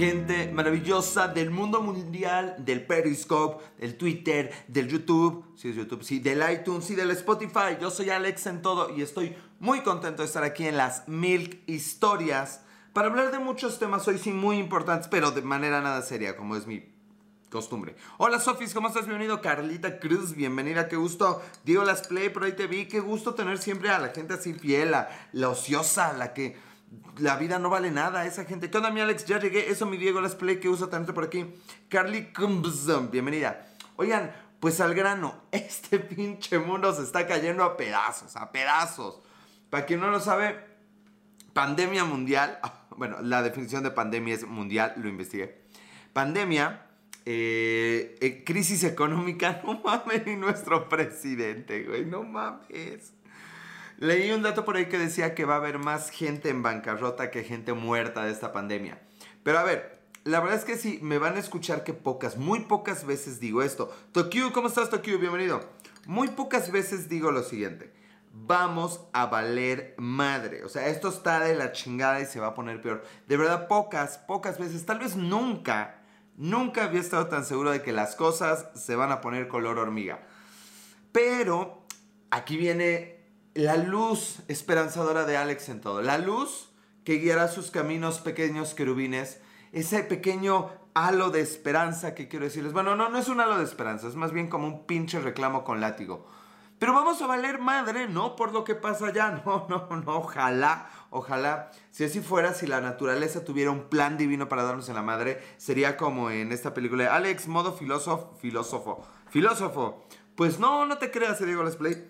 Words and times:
gente 0.00 0.50
maravillosa 0.50 1.28
del 1.28 1.50
mundo 1.50 1.82
mundial, 1.82 2.54
del 2.56 2.86
Periscope, 2.86 3.62
del 3.78 3.98
Twitter, 3.98 4.50
del 4.66 4.88
YouTube, 4.88 5.44
sí 5.56 5.68
es 5.68 5.76
YouTube, 5.76 6.02
sí, 6.02 6.20
del 6.20 6.42
iTunes 6.50 6.88
y 6.88 6.94
del 6.94 7.10
Spotify. 7.10 7.76
Yo 7.78 7.90
soy 7.90 8.08
Alex 8.08 8.46
en 8.46 8.62
todo 8.62 8.96
y 8.96 9.02
estoy 9.02 9.36
muy 9.58 9.82
contento 9.82 10.22
de 10.22 10.26
estar 10.28 10.42
aquí 10.42 10.66
en 10.66 10.78
las 10.78 11.06
Milk 11.06 11.58
Historias 11.66 12.62
para 12.94 13.08
hablar 13.08 13.30
de 13.30 13.40
muchos 13.40 13.78
temas 13.78 14.08
hoy 14.08 14.16
sí 14.16 14.32
muy 14.32 14.56
importantes, 14.56 15.06
pero 15.06 15.32
de 15.32 15.42
manera 15.42 15.82
nada 15.82 16.00
seria, 16.00 16.34
como 16.34 16.56
es 16.56 16.66
mi 16.66 16.82
costumbre. 17.50 17.94
Hola 18.16 18.40
Sofis, 18.40 18.72
¿cómo 18.72 18.88
estás? 18.88 19.06
Bienvenido. 19.06 19.42
Carlita 19.42 20.00
Cruz, 20.00 20.34
bienvenida, 20.34 20.88
qué 20.88 20.96
gusto. 20.96 21.42
Digo 21.64 21.84
las 21.84 22.06
play, 22.06 22.30
por 22.30 22.44
ahí 22.44 22.52
te 22.52 22.66
vi, 22.66 22.86
qué 22.86 23.00
gusto 23.00 23.34
tener 23.34 23.58
siempre 23.58 23.90
a 23.90 23.98
la 23.98 24.08
gente 24.08 24.32
así 24.32 24.54
fiel, 24.54 24.92
la 24.92 25.48
ociosa, 25.50 26.14
la 26.14 26.32
que 26.32 26.69
la 27.18 27.36
vida 27.36 27.58
no 27.58 27.70
vale 27.70 27.90
nada, 27.90 28.26
esa 28.26 28.44
gente. 28.44 28.70
¿Qué 28.70 28.76
onda, 28.76 28.90
mi 28.90 29.00
Alex? 29.00 29.24
Ya 29.26 29.38
llegué. 29.38 29.70
Eso, 29.70 29.86
mi 29.86 29.96
Diego 29.96 30.20
Las 30.20 30.34
Play, 30.34 30.58
que 30.58 30.68
uso 30.68 30.88
tanto 30.88 31.14
por 31.14 31.24
aquí. 31.24 31.46
Carly 31.88 32.32
Cumbzum, 32.32 33.10
bienvenida. 33.10 33.66
Oigan, 33.96 34.32
pues 34.60 34.80
al 34.80 34.94
grano, 34.94 35.34
este 35.52 35.98
pinche 35.98 36.58
mundo 36.58 36.92
se 36.94 37.02
está 37.02 37.26
cayendo 37.26 37.64
a 37.64 37.76
pedazos, 37.76 38.36
a 38.36 38.52
pedazos. 38.52 39.20
Para 39.70 39.86
quien 39.86 40.00
no 40.00 40.10
lo 40.10 40.20
sabe, 40.20 40.56
pandemia 41.52 42.04
mundial. 42.04 42.58
Bueno, 42.96 43.22
la 43.22 43.40
definición 43.40 43.82
de 43.82 43.92
pandemia 43.92 44.34
es 44.34 44.46
mundial, 44.46 44.92
lo 44.96 45.08
investigué. 45.08 45.62
Pandemia, 46.12 46.86
eh, 47.24 48.18
eh, 48.20 48.44
crisis 48.44 48.84
económica, 48.84 49.62
no 49.64 49.80
mames, 49.80 50.26
y 50.26 50.36
nuestro 50.36 50.86
presidente, 50.86 51.84
güey, 51.84 52.04
no 52.04 52.24
mames. 52.24 53.14
Leí 54.00 54.30
un 54.30 54.40
dato 54.40 54.64
por 54.64 54.76
ahí 54.76 54.86
que 54.86 54.96
decía 54.96 55.34
que 55.34 55.44
va 55.44 55.56
a 55.56 55.58
haber 55.58 55.78
más 55.78 56.08
gente 56.08 56.48
en 56.48 56.62
bancarrota 56.62 57.30
que 57.30 57.44
gente 57.44 57.74
muerta 57.74 58.24
de 58.24 58.32
esta 58.32 58.50
pandemia. 58.50 58.98
Pero 59.42 59.58
a 59.58 59.62
ver, 59.62 60.00
la 60.24 60.40
verdad 60.40 60.56
es 60.56 60.64
que 60.64 60.78
sí, 60.78 60.98
me 61.02 61.18
van 61.18 61.36
a 61.36 61.38
escuchar 61.38 61.84
que 61.84 61.92
pocas, 61.92 62.38
muy 62.38 62.60
pocas 62.60 63.04
veces 63.04 63.40
digo 63.40 63.60
esto. 63.60 63.94
Tokyo, 64.12 64.54
¿cómo 64.54 64.68
estás 64.68 64.88
Tokyo? 64.88 65.18
Bienvenido. 65.18 65.68
Muy 66.06 66.28
pocas 66.28 66.72
veces 66.72 67.10
digo 67.10 67.30
lo 67.30 67.42
siguiente. 67.42 67.92
Vamos 68.32 69.02
a 69.12 69.26
valer 69.26 69.94
madre. 69.98 70.64
O 70.64 70.70
sea, 70.70 70.88
esto 70.88 71.10
está 71.10 71.40
de 71.40 71.54
la 71.54 71.72
chingada 71.72 72.22
y 72.22 72.24
se 72.24 72.40
va 72.40 72.46
a 72.46 72.54
poner 72.54 72.80
peor. 72.80 73.04
De 73.28 73.36
verdad, 73.36 73.68
pocas, 73.68 74.16
pocas 74.16 74.58
veces, 74.58 74.86
tal 74.86 75.00
vez 75.00 75.14
nunca, 75.14 76.00
nunca 76.38 76.84
había 76.84 77.00
estado 77.00 77.26
tan 77.26 77.44
seguro 77.44 77.70
de 77.70 77.82
que 77.82 77.92
las 77.92 78.16
cosas 78.16 78.66
se 78.74 78.96
van 78.96 79.12
a 79.12 79.20
poner 79.20 79.46
color 79.46 79.78
hormiga. 79.78 80.22
Pero 81.12 81.84
aquí 82.30 82.56
viene 82.56 83.19
la 83.60 83.76
luz 83.76 84.38
esperanzadora 84.48 85.26
de 85.26 85.36
Alex 85.36 85.68
en 85.68 85.82
todo. 85.82 86.00
La 86.00 86.16
luz 86.16 86.70
que 87.04 87.18
guiará 87.18 87.48
sus 87.48 87.70
caminos 87.70 88.20
pequeños 88.20 88.74
querubines. 88.74 89.40
Ese 89.72 90.02
pequeño 90.02 90.70
halo 90.94 91.30
de 91.30 91.40
esperanza 91.40 92.14
que 92.14 92.26
quiero 92.26 92.46
decirles. 92.46 92.72
Bueno, 92.72 92.96
no, 92.96 93.10
no 93.10 93.18
es 93.18 93.28
un 93.28 93.40
halo 93.40 93.58
de 93.58 93.64
esperanza, 93.64 94.08
es 94.08 94.16
más 94.16 94.32
bien 94.32 94.48
como 94.48 94.66
un 94.66 94.86
pinche 94.86 95.20
reclamo 95.20 95.62
con 95.62 95.80
látigo. 95.80 96.26
Pero 96.78 96.94
vamos 96.94 97.20
a 97.20 97.26
valer 97.26 97.58
madre, 97.58 98.08
¿no? 98.08 98.34
Por 98.34 98.52
lo 98.52 98.64
que 98.64 98.74
pasa 98.74 99.08
allá. 99.08 99.42
No, 99.44 99.66
no, 99.68 99.86
no, 99.94 100.16
ojalá, 100.16 100.88
ojalá. 101.10 101.70
Si 101.90 102.04
así 102.04 102.20
fuera, 102.20 102.54
si 102.54 102.66
la 102.66 102.80
naturaleza 102.80 103.44
tuviera 103.44 103.70
un 103.70 103.90
plan 103.90 104.16
divino 104.16 104.48
para 104.48 104.62
darnos 104.62 104.88
en 104.88 104.94
la 104.94 105.02
madre, 105.02 105.38
sería 105.58 105.98
como 105.98 106.30
en 106.30 106.50
esta 106.50 106.72
película 106.72 107.14
Alex, 107.14 107.46
modo 107.46 107.74
filósofo, 107.74 108.34
filósofo, 108.40 109.06
filósofo. 109.28 110.06
Pues 110.34 110.58
no, 110.58 110.86
no 110.86 110.96
te 110.96 111.10
creas, 111.10 111.44
Diego 111.44 111.62
Let's 111.62 111.76
Play. 111.76 112.08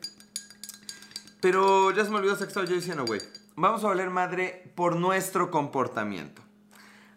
Pero 1.40 1.90
ya 1.90 2.04
se 2.04 2.10
me 2.10 2.16
olvidó 2.16 2.36
que 2.36 2.44
estaba 2.44 2.66
yo 2.66 2.74
diciendo, 2.74 3.04
güey. 3.06 3.20
Vamos 3.56 3.84
a 3.84 3.88
valer 3.88 4.10
madre 4.10 4.72
por 4.74 4.96
nuestro 4.96 5.50
comportamiento. 5.50 6.42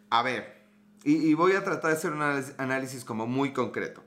A 0.09 0.23
ver, 0.23 0.63
y, 1.03 1.33
voy 1.33 1.53
a 1.53 1.63
tratar 1.63 1.91
de 1.91 1.97
hacer 1.97 2.13
un 2.13 2.21
análisis 2.21 3.03
como 3.03 3.27
muy 3.27 3.51
concreto. 3.51 4.03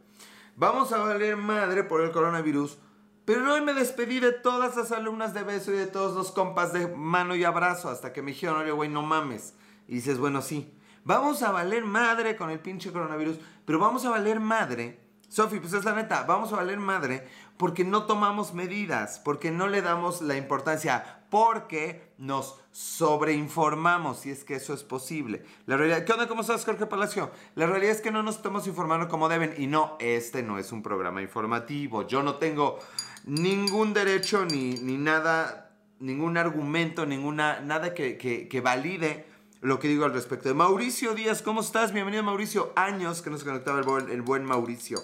Vamos 0.57 0.93
a 0.93 0.99
valer 0.99 1.37
madre 1.37 1.85
por 1.85 2.01
el 2.01 2.11
coronavirus, 2.11 2.79
pero 3.27 3.53
hoy 3.53 3.61
me 3.61 3.75
despedí 3.75 4.21
de 4.21 4.33
todas 4.33 4.77
las 4.77 4.93
alumnas 4.93 5.35
de 5.35 5.43
beso 5.43 5.73
y 5.73 5.77
de 5.77 5.87
todos 5.87 6.15
los 6.15 6.33
compas 6.33 6.73
de 6.73 6.87
mano 6.87 7.35
y 7.35 7.45
abrazo 7.45 7.91
hasta 7.91 8.13
que 8.13 8.23
me 8.23 8.31
dijeron, 8.31 8.63
oye, 8.63 8.71
güey, 8.71 8.89
no 8.89 9.03
mames. 9.03 9.55
Y 9.89 9.97
dices, 9.97 10.19
bueno, 10.19 10.41
sí. 10.41 10.73
Vamos 11.05 11.43
a 11.43 11.53
valer 11.53 11.85
madre 11.85 12.37
con 12.37 12.51
el 12.51 12.61
pinche 12.61 12.93
coronavirus, 12.93 13.39
pero 13.65 13.79
vamos 13.79 14.05
a 14.07 14.11
valer 14.11 14.41
madre. 14.41 15.06
Sofi, 15.37 15.61
pues 15.61 15.75
es 15.75 15.85
la 15.85 15.93
neta, 15.93 16.23
vamos 16.23 16.51
a 16.51 16.57
valer 16.57 16.79
madre 16.79 17.29
porque 17.59 17.85
no 17.85 18.05
tomamos 18.07 18.55
medidas, 18.55 19.21
porque 19.23 19.51
no 19.51 19.69
le 19.69 19.83
damos 19.83 20.23
la 20.23 20.39
importancia, 20.39 21.27
porque 21.29 22.11
nos 22.17 22.59
sobreinformamos, 22.73 24.21
si 24.21 24.31
es 24.31 24.45
que 24.45 24.55
eso 24.55 24.73
es 24.73 24.83
posible. 24.83 25.45
La 25.67 25.77
realidad, 25.77 26.07
¿qué 26.07 26.13
onda? 26.15 26.27
¿Cómo 26.27 26.41
estás, 26.41 26.65
Jorge 26.65 26.87
Palacio? 26.87 27.31
La 27.55 27.67
realidad 27.67 27.93
es 27.93 28.01
que 28.01 28.11
no 28.11 28.23
nos 28.23 28.37
estamos 28.37 28.67
informando 28.67 29.09
como 29.11 29.29
deben 29.29 29.53
y 29.59 29.67
no, 29.67 29.99
este 30.01 30.43
no 30.43 30.59
es 30.59 30.73
un 30.73 30.83
programa 30.83 31.21
informativo. 31.21 32.07
Yo 32.07 32.23
no 32.23 32.37
tengo 32.37 32.79
ningún 33.27 33.93
derecho 33.93 34.47
ni, 34.47 34.77
ni 34.77 34.97
nada, 34.97 35.71
ningún 36.01 36.39
argumento, 36.39 37.05
ninguna, 37.05 37.61
nada 37.61 37.93
que, 37.93 38.17
que, 38.17 38.61
valide 38.63 39.27
lo 39.61 39.81
que 39.81 39.89
digo 39.89 40.07
al 40.07 40.15
respecto. 40.15 40.55
Mauricio 40.55 41.15
Díaz, 41.15 41.43
¿cómo 41.43 41.61
estás? 41.61 41.93
Bienvenido 41.93 42.23
Mauricio. 42.23 42.73
Años 42.75 43.21
que 43.21 43.29
nos 43.29 43.45
conectaba 43.45 43.81
el 43.81 44.11
el 44.11 44.23
buen 44.23 44.47
Mauricio. 44.47 44.99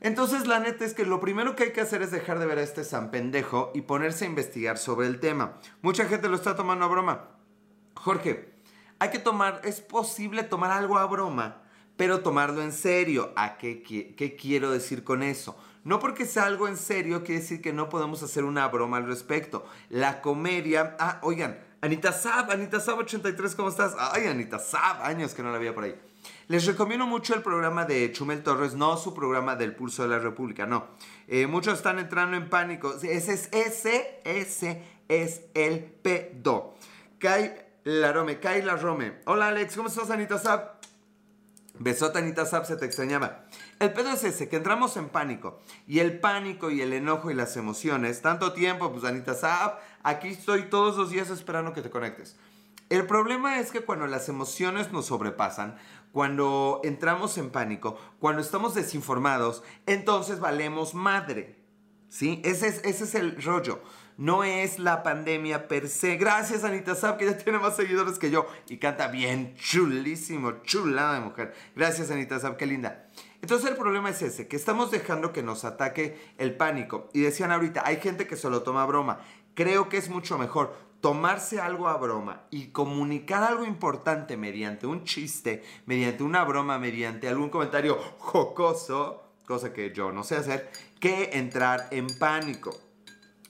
Entonces 0.00 0.46
la 0.46 0.60
neta 0.60 0.84
es 0.86 0.94
que 0.94 1.04
lo 1.04 1.20
primero 1.20 1.54
que 1.54 1.64
hay 1.64 1.72
que 1.72 1.82
hacer 1.82 2.00
es 2.00 2.10
dejar 2.10 2.38
de 2.38 2.46
ver 2.46 2.58
a 2.58 2.62
este 2.62 2.84
San 2.84 3.10
Pendejo 3.10 3.70
y 3.74 3.82
ponerse 3.82 4.24
a 4.24 4.28
investigar 4.28 4.78
sobre 4.78 5.06
el 5.06 5.20
tema. 5.20 5.58
Mucha 5.82 6.06
gente 6.06 6.28
lo 6.28 6.36
está 6.36 6.56
tomando 6.56 6.86
a 6.86 6.88
broma. 6.88 7.28
Jorge, 7.94 8.54
hay 8.98 9.10
que 9.10 9.18
tomar, 9.18 9.60
es 9.62 9.82
posible 9.82 10.42
tomar 10.42 10.70
algo 10.70 10.98
a 10.98 11.06
broma, 11.06 11.62
pero 11.98 12.20
tomarlo 12.20 12.62
en 12.62 12.72
serio. 12.72 13.32
¿A 13.36 13.58
qué, 13.58 13.82
qué, 13.82 14.36
quiero 14.36 14.70
decir 14.70 15.04
con 15.04 15.22
eso? 15.22 15.58
No 15.84 15.98
porque 15.98 16.24
sea 16.24 16.44
algo 16.44 16.66
en 16.66 16.78
serio 16.78 17.22
quiere 17.22 17.42
decir 17.42 17.60
que 17.60 17.74
no 17.74 17.90
podemos 17.90 18.22
hacer 18.22 18.44
una 18.44 18.68
broma 18.68 18.96
al 18.96 19.06
respecto. 19.06 19.66
La 19.90 20.22
comedia... 20.22 20.96
Ah, 20.98 21.18
oigan, 21.22 21.58
Anita 21.82 22.12
Sab, 22.12 22.50
Anita 22.50 22.80
Sab 22.80 22.98
83, 22.98 23.54
¿cómo 23.54 23.68
estás? 23.68 23.94
Ay, 23.98 24.26
Anita 24.26 24.58
Sab, 24.58 25.02
años 25.02 25.34
que 25.34 25.42
no 25.42 25.52
la 25.52 25.58
veía 25.58 25.74
por 25.74 25.84
ahí. 25.84 25.94
Les 26.50 26.66
recomiendo 26.66 27.06
mucho 27.06 27.36
el 27.36 27.42
programa 27.42 27.84
de 27.84 28.10
Chumel 28.10 28.42
Torres, 28.42 28.74
no 28.74 28.96
su 28.96 29.14
programa 29.14 29.54
del 29.54 29.72
Pulso 29.72 30.02
de 30.02 30.08
la 30.08 30.18
República, 30.18 30.66
no. 30.66 30.88
Eh, 31.28 31.46
muchos 31.46 31.74
están 31.74 32.00
entrando 32.00 32.36
en 32.36 32.50
pánico. 32.50 32.92
Ese 32.92 33.34
es, 33.34 33.48
ese, 33.52 34.20
ese 34.24 34.82
es 35.06 35.42
el 35.54 35.78
pedo. 35.78 36.74
Kai 37.20 37.54
Larome, 37.84 38.40
Kai 38.40 38.62
Larome. 38.62 39.20
Hola 39.26 39.46
Alex, 39.46 39.76
¿cómo 39.76 39.86
estás 39.86 40.10
Anita 40.10 40.40
Zap? 40.40 40.84
Besota 41.78 42.18
Anita 42.18 42.44
Zap, 42.44 42.64
se 42.64 42.74
te 42.74 42.84
extrañaba. 42.84 43.44
El 43.78 43.92
pedo 43.92 44.10
es 44.10 44.24
ese, 44.24 44.48
que 44.48 44.56
entramos 44.56 44.96
en 44.96 45.08
pánico. 45.08 45.60
Y 45.86 46.00
el 46.00 46.18
pánico 46.18 46.72
y 46.72 46.82
el 46.82 46.92
enojo 46.92 47.30
y 47.30 47.34
las 47.34 47.56
emociones, 47.56 48.22
tanto 48.22 48.54
tiempo, 48.54 48.90
pues 48.90 49.04
Anita 49.04 49.34
Zap, 49.34 49.78
aquí 50.02 50.30
estoy 50.30 50.62
todos 50.62 50.96
los 50.96 51.10
días 51.10 51.30
esperando 51.30 51.72
que 51.72 51.82
te 51.82 51.90
conectes. 51.90 52.36
El 52.90 53.06
problema 53.06 53.60
es 53.60 53.70
que 53.70 53.82
cuando 53.82 54.08
las 54.08 54.28
emociones 54.28 54.90
nos 54.90 55.06
sobrepasan, 55.06 55.76
cuando 56.10 56.80
entramos 56.82 57.38
en 57.38 57.50
pánico, 57.50 57.96
cuando 58.18 58.42
estamos 58.42 58.74
desinformados, 58.74 59.62
entonces 59.86 60.40
valemos 60.40 60.92
madre. 60.92 61.62
¿Sí? 62.08 62.42
Ese 62.44 62.66
es, 62.66 62.80
ese 62.84 63.04
es 63.04 63.14
el 63.14 63.40
rollo. 63.40 63.80
No 64.16 64.42
es 64.42 64.80
la 64.80 65.04
pandemia 65.04 65.68
per 65.68 65.88
se. 65.88 66.16
Gracias, 66.16 66.64
Anita 66.64 66.96
Sab, 66.96 67.16
que 67.16 67.26
ya 67.26 67.38
tiene 67.38 67.60
más 67.60 67.76
seguidores 67.76 68.18
que 68.18 68.32
yo. 68.32 68.48
Y 68.68 68.78
canta 68.78 69.06
bien, 69.06 69.54
chulísimo, 69.54 70.60
chulada 70.64 71.14
de 71.14 71.20
mujer. 71.20 71.54
Gracias, 71.76 72.10
Anita 72.10 72.40
Sab, 72.40 72.56
qué 72.56 72.66
linda. 72.66 73.08
Entonces 73.40 73.70
el 73.70 73.76
problema 73.76 74.10
es 74.10 74.20
ese, 74.20 74.48
que 74.48 74.56
estamos 74.56 74.90
dejando 74.90 75.32
que 75.32 75.44
nos 75.44 75.64
ataque 75.64 76.20
el 76.38 76.56
pánico. 76.56 77.08
Y 77.12 77.20
decían 77.20 77.52
ahorita, 77.52 77.82
hay 77.86 77.98
gente 77.98 78.26
que 78.26 78.36
se 78.36 78.50
lo 78.50 78.64
toma 78.64 78.84
broma. 78.84 79.20
Creo 79.54 79.88
que 79.88 79.96
es 79.96 80.08
mucho 80.08 80.38
mejor 80.38 80.89
tomarse 81.00 81.60
algo 81.60 81.88
a 81.88 81.96
broma 81.96 82.42
y 82.50 82.68
comunicar 82.68 83.42
algo 83.42 83.64
importante 83.64 84.36
mediante 84.36 84.86
un 84.86 85.04
chiste, 85.04 85.62
mediante 85.86 86.22
una 86.22 86.44
broma, 86.44 86.78
mediante 86.78 87.28
algún 87.28 87.48
comentario 87.48 87.98
jocoso, 88.18 89.24
cosa 89.46 89.72
que 89.72 89.92
yo 89.92 90.12
no 90.12 90.22
sé 90.22 90.36
hacer, 90.36 90.70
que 91.00 91.30
entrar 91.32 91.88
en 91.90 92.06
pánico. 92.18 92.76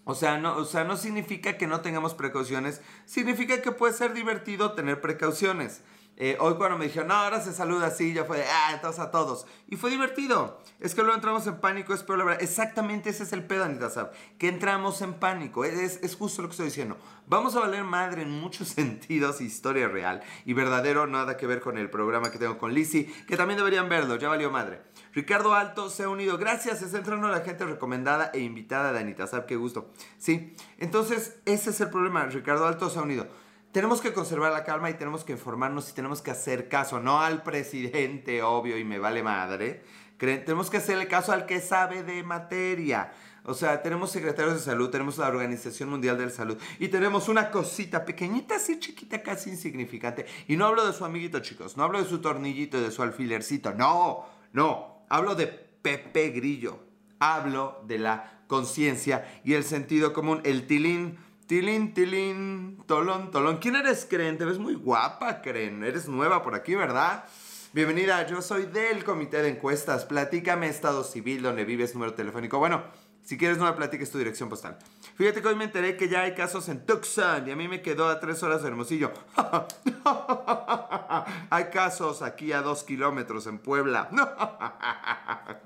O 0.05 0.14
sea, 0.14 0.38
no, 0.38 0.56
o 0.56 0.64
sea, 0.64 0.85
no 0.85 0.97
significa 0.97 1.58
que 1.58 1.67
no 1.67 1.82
tengamos 1.82 2.14
precauciones, 2.14 2.81
significa 3.05 3.61
que 3.61 3.73
puede 3.73 3.93
ser 3.93 4.14
divertido 4.14 4.73
tener 4.73 5.00
precauciones. 5.00 5.82
Eh, 6.22 6.37
hoy 6.38 6.56
cuando 6.56 6.76
me 6.76 6.84
dijeron, 6.84 7.08
no, 7.08 7.14
ahora 7.14 7.40
se 7.40 7.50
saluda 7.55 7.87
así, 7.87 8.12
ya 8.12 8.26
fue 8.26 8.37
de, 8.37 8.44
ah, 8.44 8.72
entonces 8.75 9.00
a 9.00 9.11
todos. 9.11 9.46
Y 9.69 9.76
fue 9.76 9.88
divertido. 9.88 10.61
Es 10.78 10.94
que 10.94 11.00
luego 11.00 11.14
entramos 11.17 11.46
en 11.46 11.56
pánico, 11.61 11.94
es 11.94 12.02
peor 12.02 12.19
la 12.19 12.25
verdad. 12.26 12.43
Exactamente 12.43 13.08
ese 13.08 13.22
es 13.22 13.32
el 13.32 13.43
pedo, 13.43 13.64
Anita 13.64 13.88
Sab. 13.88 14.12
Que 14.38 14.49
entramos 14.49 15.00
en 15.00 15.14
pánico. 15.14 15.64
Es, 15.64 15.99
es 16.02 16.17
justo 16.17 16.43
lo 16.43 16.49
que 16.49 16.52
estoy 16.52 16.67
diciendo. 16.67 16.99
Vamos 17.26 17.56
a 17.56 17.61
valer 17.61 17.84
madre 17.84 18.20
en 18.20 18.31
muchos 18.31 18.69
sentidos, 18.76 19.40
historia 19.40 19.88
real 19.88 20.22
y 20.44 20.52
verdadero, 20.52 21.06
nada 21.06 21.38
que 21.38 21.46
ver 21.46 21.62
con 21.62 21.78
el 21.78 21.88
programa 21.88 22.31
que 22.31 22.37
tengo 22.37 22.58
con 22.58 22.75
Lizzie, 22.75 23.11
que 23.26 23.38
también 23.38 23.56
deberían 23.56 23.88
verlo, 23.88 24.17
ya 24.17 24.28
valió 24.28 24.50
madre. 24.50 24.82
Ricardo 25.14 25.55
Alto 25.55 25.88
se 25.88 26.02
ha 26.02 26.11
unido. 26.11 26.37
Gracias, 26.37 26.82
está 26.82 26.99
entrando 26.99 27.28
la 27.28 27.40
gente 27.40 27.64
recomendada 27.64 28.31
e 28.34 28.40
invitada 28.40 28.93
de 28.93 28.99
Anita 28.99 29.26
Sab, 29.26 29.46
qué 29.46 29.56
gusto. 29.56 29.90
Sí, 30.19 30.55
entonces 30.76 31.38
ese 31.46 31.70
es 31.70 31.81
el 31.81 31.88
problema. 31.88 32.26
Ricardo 32.26 32.67
Alto 32.67 32.90
se 32.90 32.99
ha 32.99 33.02
unido. 33.02 33.26
Tenemos 33.72 34.00
que 34.00 34.12
conservar 34.12 34.52
la 34.52 34.64
calma 34.64 34.90
y 34.90 34.94
tenemos 34.94 35.25
que 35.25 35.32
informarnos 35.32 35.90
y 35.90 35.93
tenemos 35.94 36.22
que 36.22 36.31
hacer 36.31 36.69
caso, 36.69 37.00
no 37.00 37.20
al 37.20 37.43
presidente, 37.43 38.43
obvio, 38.43 38.78
y 38.78 38.84
me 38.84 38.99
vale 38.99 39.22
madre. 39.22 39.82
Tenemos 40.19 40.69
que 40.69 40.76
hacerle 40.76 41.08
caso 41.08 41.32
al 41.32 41.46
que 41.46 41.61
sabe 41.61 42.02
de 42.02 42.22
materia. 42.22 43.12
O 43.44 43.55
sea, 43.55 43.81
tenemos 43.81 44.11
secretarios 44.11 44.55
de 44.55 44.61
salud, 44.61 44.90
tenemos 44.90 45.17
la 45.17 45.28
Organización 45.28 45.88
Mundial 45.88 46.19
de 46.19 46.26
la 46.26 46.31
Salud 46.31 46.58
y 46.78 46.88
tenemos 46.88 47.28
una 47.31 47.50
cosita 47.50 48.05
pequeñita, 48.05 48.56
así 48.56 48.78
chiquita, 48.78 49.22
casi 49.22 49.49
insignificante. 49.49 50.26
Y 50.46 50.56
no 50.56 50.67
hablo 50.67 50.87
de 50.87 50.93
su 50.93 51.06
amiguito, 51.06 51.40
chicos, 51.40 51.78
no 51.78 51.84
hablo 51.84 52.02
de 52.02 52.08
su 52.08 52.20
tornillito 52.20 52.76
y 52.76 52.82
de 52.82 52.90
su 52.90 53.02
alfilercito, 53.02 53.72
no, 53.72 54.26
no, 54.52 55.06
hablo 55.08 55.34
de 55.34 55.46
Pepe 55.46 56.28
Grillo. 56.31 56.90
Hablo 57.22 57.82
de 57.87 57.99
la 57.99 58.40
conciencia 58.46 59.40
y 59.44 59.52
el 59.52 59.64
sentido 59.64 60.14
común, 60.14 60.40
el 60.44 60.67
tilín 60.67 61.19
Tilín, 61.50 61.94
tilín, 61.94 62.79
tolón, 62.87 63.32
tolón. 63.32 63.56
¿Quién 63.56 63.75
eres, 63.75 64.06
Cren? 64.08 64.38
Te 64.38 64.44
ves 64.44 64.61
muy 64.61 64.76
guapa, 64.76 65.43
Cren. 65.43 65.82
Eres 65.82 66.06
nueva 66.06 66.44
por 66.44 66.55
aquí, 66.55 66.76
¿verdad? 66.76 67.25
Bienvenida, 67.73 68.25
yo 68.29 68.41
soy 68.41 68.67
del 68.67 69.02
comité 69.02 69.43
de 69.43 69.49
encuestas. 69.49 70.05
Platícame 70.05 70.69
estado 70.69 71.02
civil, 71.02 71.43
donde 71.43 71.64
vives, 71.64 71.93
número 71.94 72.14
telefónico. 72.14 72.61
Bueno, 72.61 72.85
si 73.25 73.37
quieres 73.37 73.58
no 73.58 73.64
me 73.64 73.73
platiques 73.73 74.12
tu 74.12 74.19
dirección 74.19 74.49
postal. 74.49 74.79
Fíjate 75.17 75.43
que 75.43 75.49
hoy 75.49 75.56
me 75.56 75.64
enteré 75.64 75.97
que 75.97 76.08
ya 76.08 76.20
hay 76.20 76.35
casos 76.35 76.69
en 76.69 76.87
Tucson 76.87 77.49
y 77.49 77.50
a 77.50 77.56
mí 77.56 77.67
me 77.67 77.82
quedó 77.82 78.08
a 78.08 78.20
tres 78.20 78.44
horas 78.44 78.62
de 78.62 78.69
Hermosillo. 78.69 79.11
hay 81.50 81.64
casos 81.73 82.23
aquí 82.23 82.53
a 82.53 82.62
dos 82.62 82.85
kilómetros 82.85 83.49
en 83.49 83.58
Puebla. 83.58 84.08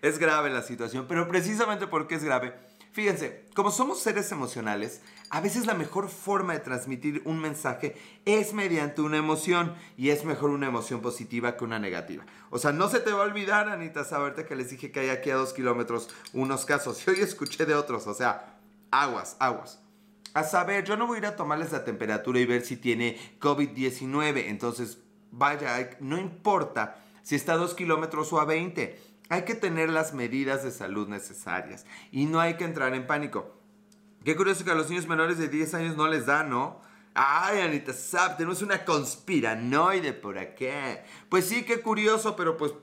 es 0.00 0.18
grave 0.18 0.48
la 0.48 0.62
situación, 0.62 1.04
pero 1.06 1.28
precisamente 1.28 1.86
porque 1.86 2.14
es 2.14 2.24
grave 2.24 2.54
Fíjense, 2.96 3.44
como 3.54 3.70
somos 3.70 4.00
seres 4.00 4.32
emocionales, 4.32 5.02
a 5.28 5.42
veces 5.42 5.66
la 5.66 5.74
mejor 5.74 6.08
forma 6.08 6.54
de 6.54 6.60
transmitir 6.60 7.20
un 7.26 7.38
mensaje 7.38 7.94
es 8.24 8.54
mediante 8.54 9.02
una 9.02 9.18
emoción 9.18 9.74
y 9.98 10.08
es 10.08 10.24
mejor 10.24 10.48
una 10.48 10.68
emoción 10.68 11.02
positiva 11.02 11.58
que 11.58 11.64
una 11.64 11.78
negativa. 11.78 12.24
O 12.48 12.58
sea, 12.58 12.72
no 12.72 12.88
se 12.88 13.00
te 13.00 13.12
va 13.12 13.20
a 13.20 13.26
olvidar, 13.26 13.68
Anita, 13.68 14.02
saberte 14.02 14.46
que 14.46 14.56
les 14.56 14.70
dije 14.70 14.92
que 14.92 15.00
hay 15.00 15.08
aquí 15.10 15.28
a 15.28 15.36
dos 15.36 15.52
kilómetros 15.52 16.08
unos 16.32 16.64
casos 16.64 17.02
y 17.06 17.10
hoy 17.10 17.20
escuché 17.20 17.66
de 17.66 17.74
otros, 17.74 18.06
o 18.06 18.14
sea, 18.14 18.58
aguas, 18.90 19.36
aguas. 19.40 19.78
A 20.32 20.42
saber, 20.42 20.82
yo 20.84 20.96
no 20.96 21.06
voy 21.06 21.16
a 21.16 21.18
ir 21.18 21.26
a 21.26 21.36
tomarles 21.36 21.72
la 21.72 21.84
temperatura 21.84 22.40
y 22.40 22.46
ver 22.46 22.62
si 22.62 22.78
tiene 22.78 23.18
COVID-19, 23.40 24.44
entonces, 24.46 25.00
vaya, 25.32 25.98
no 26.00 26.16
importa 26.16 26.96
si 27.22 27.34
está 27.34 27.52
a 27.52 27.58
dos 27.58 27.74
kilómetros 27.74 28.32
o 28.32 28.40
a 28.40 28.46
20 28.46 28.98
hay 29.28 29.42
que 29.42 29.54
tener 29.54 29.90
las 29.90 30.14
medidas 30.14 30.62
de 30.64 30.70
salud 30.70 31.08
necesarias 31.08 31.84
y 32.10 32.26
no 32.26 32.40
hay 32.40 32.56
que 32.56 32.64
entrar 32.64 32.94
en 32.94 33.06
pánico. 33.06 33.56
Qué 34.24 34.36
curioso 34.36 34.64
que 34.64 34.72
a 34.72 34.74
los 34.74 34.90
niños 34.90 35.06
menores 35.06 35.38
de 35.38 35.48
10 35.48 35.74
años 35.74 35.96
no 35.96 36.08
les 36.08 36.26
da, 36.26 36.42
¿no? 36.42 36.80
Ay, 37.14 37.60
Anita 37.60 37.92
Sap, 37.92 38.36
tenemos 38.36 38.60
una 38.60 38.84
conspiranoide 38.84 40.12
por 40.12 40.36
acá. 40.36 41.04
Pues 41.28 41.46
sí, 41.46 41.62
qué 41.62 41.80
curioso, 41.80 42.36
pero 42.36 42.56
pues 42.56 42.74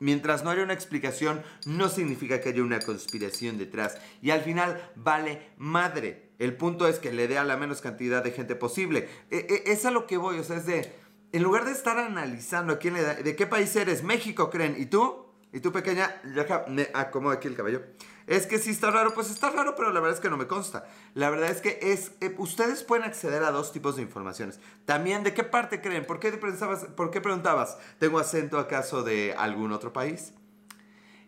mientras 0.00 0.44
no 0.44 0.50
haya 0.50 0.62
una 0.62 0.74
explicación, 0.74 1.42
no 1.64 1.88
significa 1.88 2.40
que 2.40 2.50
haya 2.50 2.62
una 2.62 2.80
conspiración 2.80 3.56
detrás. 3.56 3.98
Y 4.20 4.30
al 4.30 4.42
final, 4.42 4.90
vale 4.96 5.52
madre. 5.56 6.30
El 6.38 6.56
punto 6.56 6.86
es 6.86 6.98
que 6.98 7.12
le 7.12 7.26
dé 7.26 7.38
a 7.38 7.44
la 7.44 7.56
menos 7.56 7.80
cantidad 7.80 8.22
de 8.22 8.32
gente 8.32 8.54
posible. 8.54 9.08
E, 9.30 9.46
e, 9.48 9.72
es 9.72 9.84
a 9.86 9.90
lo 9.90 10.06
que 10.06 10.16
voy, 10.16 10.38
o 10.38 10.44
sea, 10.44 10.56
es 10.56 10.66
de... 10.66 10.92
En 11.30 11.42
lugar 11.42 11.66
de 11.66 11.72
estar 11.72 11.98
analizando 11.98 12.74
a 12.74 12.78
quién 12.78 12.94
le 12.94 13.02
da... 13.02 13.14
¿De 13.14 13.36
qué 13.36 13.46
país 13.46 13.74
eres? 13.76 14.02
México, 14.02 14.50
creen. 14.50 14.76
¿Y 14.78 14.86
tú? 14.86 15.27
Y 15.52 15.60
tú 15.60 15.72
pequeña, 15.72 16.20
ya 16.34 16.64
me 16.68 16.90
acomodo 16.94 17.32
aquí 17.32 17.48
el 17.48 17.56
cabello. 17.56 17.82
Es 18.26 18.46
que 18.46 18.58
si 18.58 18.70
está 18.70 18.90
raro, 18.90 19.14
pues 19.14 19.30
está 19.30 19.48
raro, 19.48 19.74
pero 19.74 19.90
la 19.90 20.00
verdad 20.00 20.16
es 20.16 20.20
que 20.20 20.28
no 20.28 20.36
me 20.36 20.46
consta. 20.46 20.86
La 21.14 21.30
verdad 21.30 21.50
es 21.50 21.62
que 21.62 21.78
es, 21.80 22.12
eh, 22.20 22.34
ustedes 22.36 22.84
pueden 22.84 23.04
acceder 23.04 23.42
a 23.42 23.50
dos 23.50 23.72
tipos 23.72 23.96
de 23.96 24.02
informaciones. 24.02 24.60
También, 24.84 25.24
¿de 25.24 25.32
qué 25.32 25.44
parte 25.44 25.80
creen? 25.80 26.04
¿Por 26.04 26.20
qué, 26.20 26.30
pensabas, 26.32 26.84
¿por 26.84 27.10
qué 27.10 27.22
preguntabas? 27.22 27.78
¿Tengo 27.98 28.18
acento 28.18 28.58
acaso 28.58 29.02
de 29.02 29.34
algún 29.38 29.72
otro 29.72 29.94
país? 29.94 30.34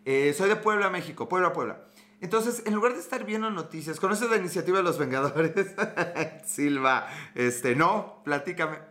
Eh, 0.05 0.35
soy 0.37 0.49
de 0.49 0.55
Puebla, 0.55 0.91
México. 0.91 1.27
Puebla, 1.27 1.53
Puebla. 1.53 1.85
Entonces, 2.21 2.61
en 2.67 2.75
lugar 2.75 2.93
de 2.93 2.99
estar 2.99 3.25
viendo 3.25 3.49
noticias, 3.49 3.99
¿conoces 3.99 4.29
la 4.29 4.37
iniciativa 4.37 4.77
de 4.77 4.83
los 4.83 4.99
Vengadores? 4.99 5.73
Silva, 6.45 7.07
este, 7.33 7.75
no, 7.75 8.21
platícame. 8.23 8.90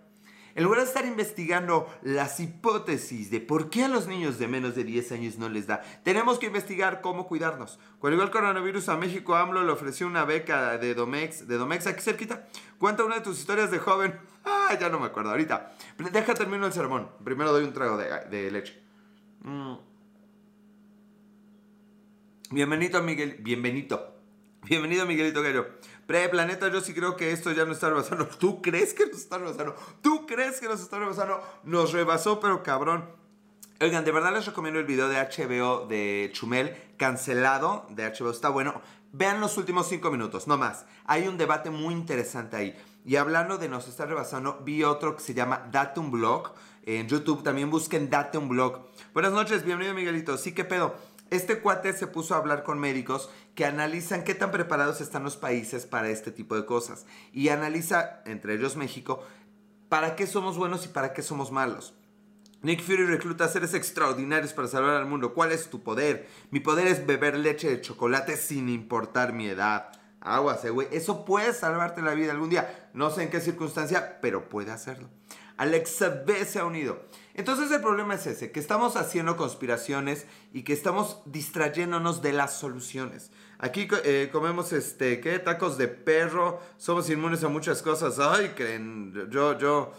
En 0.54 0.64
lugar 0.64 0.80
de 0.80 0.86
estar 0.86 1.04
investigando 1.04 1.88
las 2.02 2.40
hipótesis 2.40 3.30
de 3.30 3.40
por 3.40 3.70
qué 3.70 3.84
a 3.84 3.88
los 3.88 4.06
niños 4.06 4.38
de 4.38 4.48
menos 4.48 4.74
de 4.74 4.84
10 4.84 5.12
años 5.12 5.38
no 5.38 5.48
les 5.48 5.66
da, 5.66 5.82
tenemos 6.02 6.38
que 6.38 6.46
investigar 6.46 7.00
cómo 7.00 7.26
cuidarnos. 7.26 7.78
Cuando 7.98 8.16
llegó 8.16 8.24
el 8.24 8.32
coronavirus 8.32 8.88
a 8.88 8.96
México, 8.96 9.36
AMLO 9.36 9.64
le 9.64 9.72
ofreció 9.72 10.06
una 10.06 10.24
beca 10.24 10.78
de 10.78 10.94
Domex, 10.94 11.46
de 11.46 11.56
Domex 11.56 11.86
aquí 11.86 12.00
cerquita. 12.00 12.48
Cuenta 12.78 13.04
una 13.04 13.16
de 13.16 13.20
tus 13.20 13.38
historias 13.38 13.70
de 13.70 13.78
joven. 13.78 14.18
Ah, 14.44 14.76
ya 14.80 14.88
no 14.88 14.98
me 14.98 15.06
acuerdo, 15.06 15.30
ahorita. 15.30 15.72
Deja 16.12 16.34
termino 16.34 16.66
el 16.66 16.72
sermón. 16.72 17.10
Primero 17.22 17.52
doy 17.52 17.64
un 17.64 17.72
trago 17.72 17.96
de, 17.96 18.50
leche. 18.50 18.82
Mm. 19.42 19.74
Bienvenido, 22.50 23.02
Miguel. 23.02 23.36
Bienvenido. 23.40 24.16
Bienvenido, 24.62 25.06
Miguelito 25.06 25.42
Gallo. 25.42 25.66
Pre-planeta, 26.10 26.66
yo 26.66 26.80
sí 26.80 26.92
creo 26.92 27.14
que 27.14 27.30
esto 27.30 27.52
ya 27.52 27.64
no 27.64 27.70
está 27.70 27.88
rebasando. 27.88 28.26
¿Tú 28.40 28.60
crees 28.60 28.94
que 28.94 29.06
nos 29.06 29.18
está 29.18 29.38
rebasando? 29.38 29.76
¿Tú 30.02 30.26
crees 30.26 30.58
que 30.58 30.66
nos 30.66 30.80
está 30.80 30.98
rebasando? 30.98 31.40
Nos 31.62 31.92
rebasó, 31.92 32.40
pero 32.40 32.64
cabrón. 32.64 33.08
Oigan, 33.80 34.04
de 34.04 34.10
verdad 34.10 34.32
les 34.32 34.44
recomiendo 34.44 34.80
el 34.80 34.86
video 34.86 35.08
de 35.08 35.20
HBO 35.20 35.86
de 35.86 36.28
Chumel, 36.32 36.76
cancelado 36.96 37.86
de 37.90 38.12
HBO. 38.12 38.32
Está 38.32 38.48
bueno. 38.48 38.82
Vean 39.12 39.40
los 39.40 39.56
últimos 39.56 39.88
cinco 39.88 40.10
minutos, 40.10 40.48
no 40.48 40.58
más. 40.58 40.84
Hay 41.04 41.28
un 41.28 41.38
debate 41.38 41.70
muy 41.70 41.94
interesante 41.94 42.56
ahí. 42.56 42.76
Y 43.04 43.14
hablando 43.14 43.56
de 43.56 43.68
nos 43.68 43.86
está 43.86 44.04
rebasando, 44.04 44.58
vi 44.64 44.82
otro 44.82 45.14
que 45.14 45.22
se 45.22 45.32
llama 45.32 45.68
Date 45.70 46.00
un 46.00 46.10
Blog. 46.10 46.54
En 46.82 47.06
YouTube 47.06 47.44
también 47.44 47.70
busquen 47.70 48.10
Date 48.10 48.36
un 48.36 48.48
Blog. 48.48 48.80
Buenas 49.14 49.30
noches, 49.30 49.64
bienvenido 49.64 49.94
Miguelito. 49.94 50.36
Sí, 50.38 50.54
¿qué 50.54 50.64
pedo? 50.64 50.96
Este 51.30 51.60
cuate 51.60 51.92
se 51.92 52.08
puso 52.08 52.34
a 52.34 52.38
hablar 52.38 52.64
con 52.64 52.80
médicos 52.80 53.30
que 53.54 53.64
analizan 53.64 54.24
qué 54.24 54.34
tan 54.34 54.50
preparados 54.50 55.00
están 55.00 55.22
los 55.22 55.36
países 55.36 55.86
para 55.86 56.08
este 56.10 56.32
tipo 56.32 56.56
de 56.56 56.66
cosas. 56.66 57.06
Y 57.32 57.48
analiza, 57.50 58.22
entre 58.26 58.54
ellos 58.54 58.76
México, 58.76 59.22
para 59.88 60.16
qué 60.16 60.26
somos 60.26 60.56
buenos 60.56 60.84
y 60.86 60.88
para 60.88 61.12
qué 61.12 61.22
somos 61.22 61.52
malos. 61.52 61.94
Nick 62.62 62.82
Fury 62.82 63.06
recluta 63.06 63.48
seres 63.48 63.74
extraordinarios 63.74 64.52
para 64.52 64.68
salvar 64.68 64.96
al 64.96 65.06
mundo. 65.06 65.32
¿Cuál 65.32 65.52
es 65.52 65.70
tu 65.70 65.82
poder? 65.82 66.28
Mi 66.50 66.60
poder 66.60 66.88
es 66.88 67.06
beber 67.06 67.38
leche 67.38 67.70
de 67.70 67.80
chocolate 67.80 68.36
sin 68.36 68.68
importar 68.68 69.32
mi 69.32 69.46
edad. 69.46 69.92
Aguas, 70.20 70.68
güey. 70.68 70.88
Eso 70.90 71.24
puede 71.24 71.54
salvarte 71.54 72.02
la 72.02 72.12
vida 72.12 72.32
algún 72.32 72.50
día. 72.50 72.90
No 72.92 73.10
sé 73.10 73.22
en 73.22 73.30
qué 73.30 73.40
circunstancia, 73.40 74.20
pero 74.20 74.48
puede 74.48 74.72
hacerlo. 74.72 75.08
Alexa 75.56 76.22
B 76.26 76.44
se 76.44 76.58
ha 76.58 76.64
unido. 76.64 77.02
Entonces 77.34 77.70
el 77.70 77.80
problema 77.80 78.14
es 78.14 78.26
ese, 78.26 78.50
que 78.50 78.60
estamos 78.60 78.96
haciendo 78.96 79.36
conspiraciones 79.36 80.26
y 80.52 80.62
que 80.62 80.72
estamos 80.72 81.20
distrayéndonos 81.26 82.22
de 82.22 82.32
las 82.32 82.58
soluciones. 82.58 83.30
Aquí 83.58 83.88
eh, 84.04 84.28
comemos, 84.32 84.72
este, 84.72 85.20
¿qué? 85.20 85.38
Tacos 85.38 85.78
de 85.78 85.88
perro, 85.88 86.60
somos 86.76 87.08
inmunes 87.10 87.44
a 87.44 87.48
muchas 87.48 87.82
cosas. 87.82 88.18
Ay, 88.18 88.52
creen, 88.56 89.28
yo, 89.30 89.58
yo... 89.58 89.92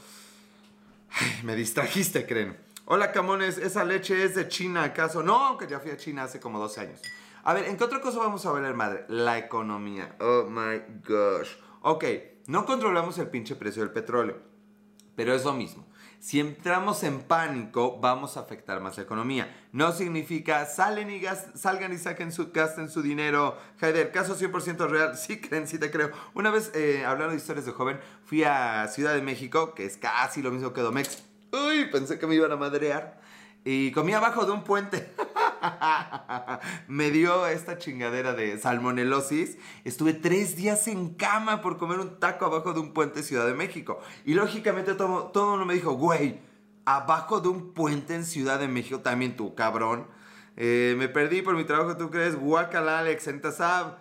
me 1.44 1.56
distrajiste, 1.56 2.26
creen. 2.26 2.58
Hola, 2.86 3.12
Camones, 3.12 3.58
¿esa 3.58 3.84
leche 3.84 4.24
es 4.24 4.36
de 4.36 4.48
China 4.48 4.84
acaso? 4.84 5.24
No, 5.24 5.36
aunque 5.48 5.68
ya 5.68 5.80
fui 5.80 5.92
a 5.92 5.98
China 5.98 6.24
hace 6.24 6.40
como 6.40 6.60
12 6.60 6.82
años. 6.82 7.02
A 7.44 7.54
ver, 7.54 7.66
¿en 7.66 7.78
qué 7.78 7.84
otra 7.84 8.02
cosa 8.02 8.20
vamos 8.20 8.46
a 8.46 8.52
ver 8.52 8.74
madre? 8.74 9.06
La 9.08 9.38
economía. 9.38 10.16
Oh 10.20 10.44
my 10.50 10.82
gosh. 11.08 11.50
Ok, 11.82 12.06
no 12.48 12.66
controlamos 12.66 13.18
el 13.18 13.30
pinche 13.30 13.56
precio 13.56 13.82
del 13.82 13.92
petróleo, 13.92 14.38
pero 15.16 15.34
es 15.34 15.46
lo 15.46 15.54
mismo. 15.54 15.88
Si 16.22 16.40
entramos 16.40 17.02
en 17.02 17.22
pánico, 17.22 17.98
vamos 18.00 18.38
a 18.38 18.42
afectar 18.42 18.80
más 18.80 18.96
la 18.96 19.02
economía. 19.02 19.52
No 19.72 19.92
significa 19.92 20.68
salen 20.68 21.10
y 21.10 21.20
salgan 21.56 21.94
y 21.94 21.98
saquen 21.98 22.32
su, 22.32 22.52
gasten 22.52 22.92
su 22.92 23.02
dinero. 23.02 23.58
Haider, 23.82 24.12
caso 24.12 24.38
100% 24.38 24.88
real. 24.88 25.18
Sí, 25.22 25.42
creen, 25.42 25.68
sí 25.68 25.80
te 25.80 25.90
creo. 25.90 26.12
Una 26.36 26.52
vez, 26.52 26.72
eh, 26.76 27.04
hablando 27.08 27.32
de 27.32 27.38
historias 27.38 27.66
de 27.66 27.72
joven, 27.72 28.00
fui 28.24 28.44
a 28.44 28.88
Ciudad 28.88 29.16
de 29.16 29.24
México, 29.24 29.74
que 29.74 29.84
es 29.84 29.98
casi 29.98 30.44
lo 30.44 30.52
mismo 30.52 30.74
que 30.74 30.82
Domex. 30.82 31.24
Uy, 31.54 31.86
pensé 31.92 32.20
que 32.20 32.28
me 32.28 32.36
iban 32.36 32.52
a 32.52 32.56
madrear. 32.56 33.20
Y 33.66 33.92
comí 33.92 34.14
abajo 34.14 34.46
de 34.46 34.52
un 34.52 34.64
puente. 34.64 35.12
me 36.88 37.12
dio 37.12 37.48
esta 37.48 37.78
chingadera 37.78 38.34
de 38.34 38.58
salmonelosis. 38.58 39.58
Estuve 39.84 40.14
tres 40.14 40.56
días 40.56 40.88
en 40.88 41.14
cama 41.14 41.62
por 41.62 41.78
comer 41.78 42.00
un 42.00 42.20
taco 42.20 42.46
abajo 42.46 42.74
de 42.74 42.80
un 42.80 42.94
puente 42.94 43.24
Ciudad 43.24 43.46
de 43.46 43.54
México. 43.54 44.00
Y 44.26 44.34
lógicamente 44.34 44.94
todo, 44.96 45.26
todo 45.26 45.54
uno 45.54 45.66
me 45.66 45.74
dijo, 45.74 45.94
güey, 45.94 46.40
abajo 46.86 47.40
de 47.40 47.50
un 47.50 47.74
puente 47.74 48.16
en 48.16 48.26
Ciudad 48.26 48.60
de 48.60 48.68
México, 48.68 49.00
también 49.00 49.36
tú, 49.36 49.56
cabrón. 49.56 50.08
Eh, 50.58 50.96
me 50.98 51.08
perdí 51.08 51.42
por 51.42 51.56
mi 51.56 51.64
trabajo, 51.64 51.98
¿tú 51.98 52.10
crees? 52.10 52.36
Guacala, 52.36 53.00
Alex, 53.00 53.30
Sab. 53.56 53.98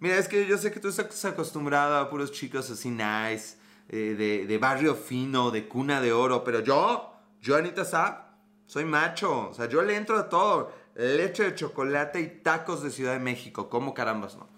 Mira, 0.00 0.18
es 0.18 0.28
que 0.28 0.46
yo 0.46 0.58
sé 0.58 0.70
que 0.70 0.80
tú 0.80 0.88
estás 0.88 1.24
acostumbrado 1.24 1.96
a 1.96 2.10
puros 2.10 2.32
chicos 2.32 2.70
así 2.70 2.90
nice, 2.90 3.56
eh, 3.88 4.44
de, 4.46 4.58
barrio 4.58 4.94
fino, 4.94 5.50
de 5.50 5.66
cuna 5.66 6.00
de 6.00 6.12
oro, 6.12 6.44
pero 6.44 6.60
yo, 6.60 7.14
yo, 7.40 7.56
Anita 7.56 7.84
Sab, 7.84 8.24
soy 8.66 8.84
macho. 8.84 9.48
O 9.48 9.54
sea, 9.54 9.68
yo 9.68 9.82
le 9.82 9.96
entro 9.96 10.18
a 10.18 10.28
todo 10.28 10.83
leche 10.94 11.44
de 11.44 11.54
chocolate 11.54 12.20
y 12.20 12.28
tacos 12.28 12.82
de 12.82 12.90
Ciudad 12.90 13.12
de 13.12 13.18
México. 13.18 13.68
¿Cómo 13.68 13.94
carambas 13.94 14.36
no? 14.36 14.48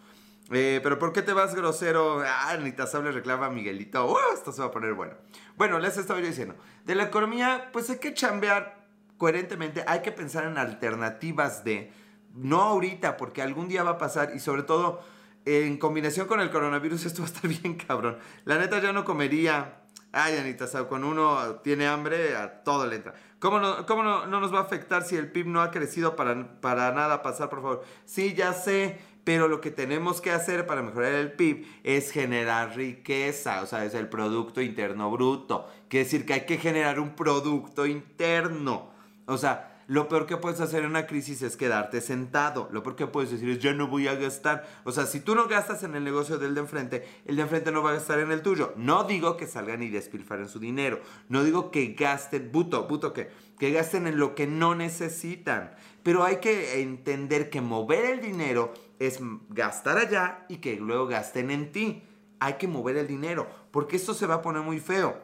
Eh, 0.50 0.80
pero 0.82 0.98
¿por 0.98 1.12
qué 1.12 1.22
te 1.22 1.32
vas 1.32 1.54
grosero? 1.54 2.22
Ah, 2.24 2.56
le 2.56 3.12
reclama 3.12 3.50
Miguelito. 3.50 4.06
Uh, 4.06 4.34
esto 4.34 4.52
se 4.52 4.60
va 4.60 4.68
a 4.68 4.70
poner 4.70 4.94
bueno. 4.94 5.14
Bueno, 5.56 5.78
les 5.78 5.96
estaba 5.96 6.20
yo 6.20 6.26
diciendo. 6.26 6.54
De 6.84 6.94
la 6.94 7.04
economía, 7.04 7.70
pues 7.72 7.90
hay 7.90 7.98
que 7.98 8.14
chambear 8.14 8.86
coherentemente. 9.18 9.84
Hay 9.86 10.02
que 10.02 10.12
pensar 10.12 10.44
en 10.44 10.58
alternativas 10.58 11.64
de... 11.64 11.92
No 12.34 12.60
ahorita, 12.60 13.16
porque 13.16 13.40
algún 13.40 13.66
día 13.66 13.82
va 13.82 13.92
a 13.92 13.98
pasar 13.98 14.32
y 14.34 14.40
sobre 14.40 14.62
todo 14.62 15.02
en 15.46 15.78
combinación 15.78 16.26
con 16.26 16.40
el 16.40 16.50
coronavirus 16.50 17.06
esto 17.06 17.22
va 17.22 17.28
a 17.28 17.32
estar 17.32 17.48
bien 17.48 17.74
cabrón. 17.74 18.18
La 18.44 18.58
neta 18.58 18.78
yo 18.80 18.92
no 18.92 19.04
comería... 19.04 19.82
Ay, 20.18 20.38
Anita 20.38 20.66
Sab, 20.66 20.88
cuando 20.88 21.08
uno 21.08 21.56
tiene 21.56 21.86
hambre, 21.86 22.36
a 22.36 22.64
todo 22.64 22.86
le 22.86 22.96
entra. 22.96 23.12
¿Cómo, 23.38 23.58
no, 23.58 23.84
cómo 23.84 24.02
no, 24.02 24.26
no, 24.26 24.40
nos 24.40 24.52
va 24.52 24.60
a 24.60 24.62
afectar 24.62 25.04
si 25.04 25.14
el 25.14 25.30
PIB 25.30 25.46
no 25.48 25.60
ha 25.60 25.70
crecido 25.70 26.16
para, 26.16 26.58
para 26.62 26.90
nada 26.92 27.20
pasar, 27.22 27.50
por 27.50 27.60
favor? 27.60 27.84
Sí, 28.06 28.32
ya 28.32 28.54
sé, 28.54 28.98
pero 29.24 29.46
lo 29.46 29.60
que 29.60 29.70
tenemos 29.70 30.22
que 30.22 30.30
hacer 30.30 30.66
para 30.66 30.80
mejorar 30.80 31.12
el 31.12 31.32
PIB 31.32 31.66
es 31.84 32.12
generar 32.12 32.74
riqueza, 32.74 33.60
o 33.60 33.66
sea, 33.66 33.84
es 33.84 33.92
el 33.92 34.08
Producto 34.08 34.62
Interno 34.62 35.10
Bruto. 35.10 35.68
Quiere 35.88 36.04
decir 36.04 36.24
que 36.24 36.32
hay 36.32 36.46
que 36.46 36.56
generar 36.56 36.98
un 36.98 37.14
producto 37.14 37.84
interno. 37.84 38.88
O 39.26 39.36
sea, 39.36 39.75
lo 39.88 40.08
peor 40.08 40.26
que 40.26 40.36
puedes 40.36 40.60
hacer 40.60 40.82
en 40.82 40.90
una 40.90 41.06
crisis 41.06 41.42
es 41.42 41.56
quedarte 41.56 42.00
sentado. 42.00 42.68
Lo 42.72 42.82
peor 42.82 42.96
que 42.96 43.06
puedes 43.06 43.30
decir 43.30 43.48
es, 43.50 43.60
yo 43.60 43.72
no 43.72 43.86
voy 43.86 44.08
a 44.08 44.16
gastar. 44.16 44.66
O 44.84 44.90
sea, 44.90 45.06
si 45.06 45.20
tú 45.20 45.36
no 45.36 45.46
gastas 45.46 45.84
en 45.84 45.94
el 45.94 46.02
negocio 46.02 46.38
del 46.38 46.54
de 46.54 46.60
enfrente, 46.60 47.08
el 47.24 47.36
de 47.36 47.42
enfrente 47.42 47.70
no 47.70 47.82
va 47.82 47.90
a 47.90 47.94
gastar 47.94 48.18
en 48.18 48.32
el 48.32 48.42
tuyo. 48.42 48.72
No 48.76 49.04
digo 49.04 49.36
que 49.36 49.46
salgan 49.46 49.84
y 49.84 49.88
despilfaren 49.88 50.48
su 50.48 50.58
dinero. 50.58 51.00
No 51.28 51.44
digo 51.44 51.70
que 51.70 51.94
gasten, 51.98 52.50
buto, 52.50 52.88
buto 52.88 53.12
que, 53.12 53.30
que 53.60 53.70
gasten 53.70 54.08
en 54.08 54.18
lo 54.18 54.34
que 54.34 54.48
no 54.48 54.74
necesitan. 54.74 55.76
Pero 56.02 56.24
hay 56.24 56.38
que 56.38 56.80
entender 56.80 57.48
que 57.48 57.60
mover 57.60 58.06
el 58.06 58.20
dinero 58.20 58.74
es 58.98 59.20
gastar 59.50 59.98
allá 59.98 60.46
y 60.48 60.56
que 60.56 60.76
luego 60.76 61.06
gasten 61.06 61.52
en 61.52 61.70
ti. 61.70 62.02
Hay 62.40 62.54
que 62.54 62.66
mover 62.66 62.96
el 62.96 63.06
dinero, 63.06 63.48
porque 63.70 63.96
esto 63.96 64.14
se 64.14 64.26
va 64.26 64.34
a 64.36 64.42
poner 64.42 64.62
muy 64.62 64.80
feo. 64.80 65.16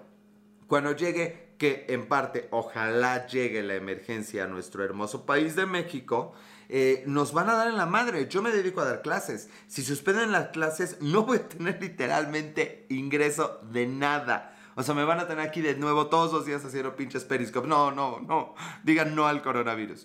Cuando 0.68 0.92
llegue, 0.92 1.51
que 1.62 1.86
en 1.90 2.06
parte 2.06 2.48
ojalá 2.50 3.28
llegue 3.28 3.62
la 3.62 3.76
emergencia 3.76 4.42
a 4.42 4.46
nuestro 4.48 4.82
hermoso 4.82 5.24
país 5.24 5.54
de 5.54 5.64
México, 5.64 6.32
eh, 6.68 7.04
nos 7.06 7.32
van 7.32 7.48
a 7.50 7.54
dar 7.54 7.68
en 7.68 7.76
la 7.76 7.86
madre. 7.86 8.26
Yo 8.28 8.42
me 8.42 8.50
dedico 8.50 8.80
a 8.80 8.84
dar 8.84 9.00
clases. 9.00 9.48
Si 9.68 9.84
suspenden 9.84 10.32
las 10.32 10.48
clases, 10.48 10.96
no 11.00 11.22
voy 11.22 11.36
a 11.36 11.48
tener 11.48 11.80
literalmente 11.80 12.84
ingreso 12.88 13.60
de 13.70 13.86
nada. 13.86 14.56
O 14.74 14.82
sea, 14.82 14.96
me 14.96 15.04
van 15.04 15.20
a 15.20 15.28
tener 15.28 15.46
aquí 15.46 15.60
de 15.60 15.76
nuevo 15.76 16.08
todos 16.08 16.32
los 16.32 16.46
días 16.46 16.64
haciendo 16.64 16.96
pinches 16.96 17.22
periscope. 17.22 17.68
No, 17.68 17.92
no, 17.92 18.18
no. 18.18 18.56
Digan 18.82 19.14
no 19.14 19.28
al 19.28 19.40
coronavirus. 19.40 20.02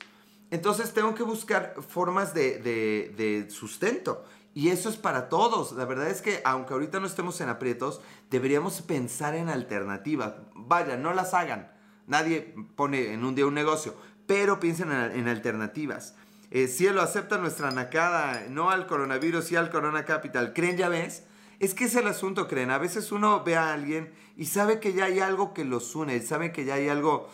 Entonces 0.52 0.94
tengo 0.94 1.16
que 1.16 1.24
buscar 1.24 1.74
formas 1.90 2.36
de, 2.36 3.48
sustento. 3.50 4.24
Y 4.58 4.70
eso 4.70 4.90
es 4.90 4.98
para 4.98 5.30
todos. 5.30 5.74
La 5.74 5.86
verdad 5.86 6.10
es 6.10 6.24
que 6.24 6.42
aunque 6.44 6.74
ahorita 6.74 7.00
no 7.00 7.06
estemos 7.06 7.40
en 7.42 7.50
aprietos, 7.50 8.02
deberíamos 8.32 8.82
pensar 8.82 9.36
en 9.36 9.50
alternativas. 9.50 10.34
Vaya, 10.56 10.98
no 10.98 11.14
las 11.14 11.36
hagan. 11.36 11.72
Nadie 12.08 12.56
pone 12.76 13.14
en 13.14 13.24
un 13.24 13.36
día 13.36 13.46
un 13.46 13.54
negocio, 13.54 13.94
pero 14.26 14.60
piensen 14.60 14.92
en, 14.92 15.28
alternativas. 15.28 16.16
Eh, 16.50 16.68
cielo, 16.68 17.04
acepta 17.04 17.38
nuestra 17.38 17.70
nacada, 17.70 18.48
no 18.50 18.72
al 18.72 18.88
coronavirus, 18.88 19.46
sí 19.46 19.56
al 19.56 19.70
Corona 19.70 20.06
Capital. 20.06 20.54
¿Creen, 20.54 20.76
ya 20.76 20.90
ves? 20.90 21.26
Es 21.60 21.76
que 21.76 21.86
es 21.86 21.94
el 21.94 22.08
asunto, 22.08 22.48
creen. 22.48 22.72
A 22.72 22.80
veces 22.80 23.12
uno 23.12 23.44
ve 23.44 23.58
a 23.58 23.74
alguien 23.74 24.12
y 24.38 24.46
sabe 24.46 24.80
que 24.80 24.92
ya 24.94 25.06
hay 25.06 25.20
algo 25.20 25.54
que 25.54 25.66
los 25.66 25.96
une, 25.96 26.20
sabe 26.22 26.52
que 26.52 26.66
ya 26.66 26.74
hay 26.74 26.90
algo 26.90 27.30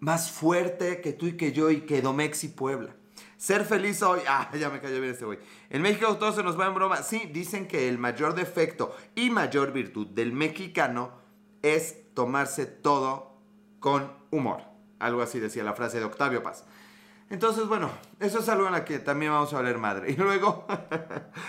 más 0.00 0.32
fuerte 0.32 1.00
que 1.00 1.12
tú 1.12 1.28
y 1.28 1.36
que 1.36 1.52
yo 1.52 1.70
y 1.70 1.82
que 1.82 2.02
Domex 2.02 2.42
y 2.42 2.48
Puebla. 2.48 2.96
Ser 3.36 3.64
feliz 3.64 4.02
hoy. 4.02 4.20
Ah, 4.28 4.50
ya 4.56 4.70
me 4.70 4.80
cayó 4.80 5.00
bien 5.00 5.12
este 5.12 5.24
güey. 5.24 5.38
En 5.70 5.82
México 5.82 6.16
todo 6.16 6.32
se 6.32 6.42
nos 6.42 6.58
va 6.58 6.66
en 6.66 6.74
broma. 6.74 7.02
Sí, 7.02 7.30
dicen 7.32 7.68
que 7.68 7.88
el 7.88 7.98
mayor 7.98 8.34
defecto 8.34 8.96
y 9.14 9.30
mayor 9.30 9.72
virtud 9.72 10.06
del 10.08 10.32
mexicano 10.32 11.12
es 11.62 12.12
tomarse 12.14 12.66
todo 12.66 13.38
con 13.80 14.12
humor. 14.30 14.62
Algo 14.98 15.22
así 15.22 15.38
decía 15.40 15.62
la 15.64 15.74
frase 15.74 15.98
de 15.98 16.04
Octavio 16.04 16.42
Paz. 16.42 16.64
Entonces, 17.30 17.66
bueno, 17.66 17.90
eso 18.20 18.40
es 18.40 18.48
algo 18.48 18.66
en 18.66 18.72
la 18.72 18.84
que 18.84 18.98
también 18.98 19.32
vamos 19.32 19.52
a 19.52 19.58
hablar 19.58 19.78
madre. 19.78 20.10
Y 20.12 20.16
luego, 20.16 20.66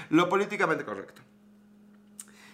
lo 0.10 0.30
políticamente 0.30 0.86
correcto. 0.86 1.22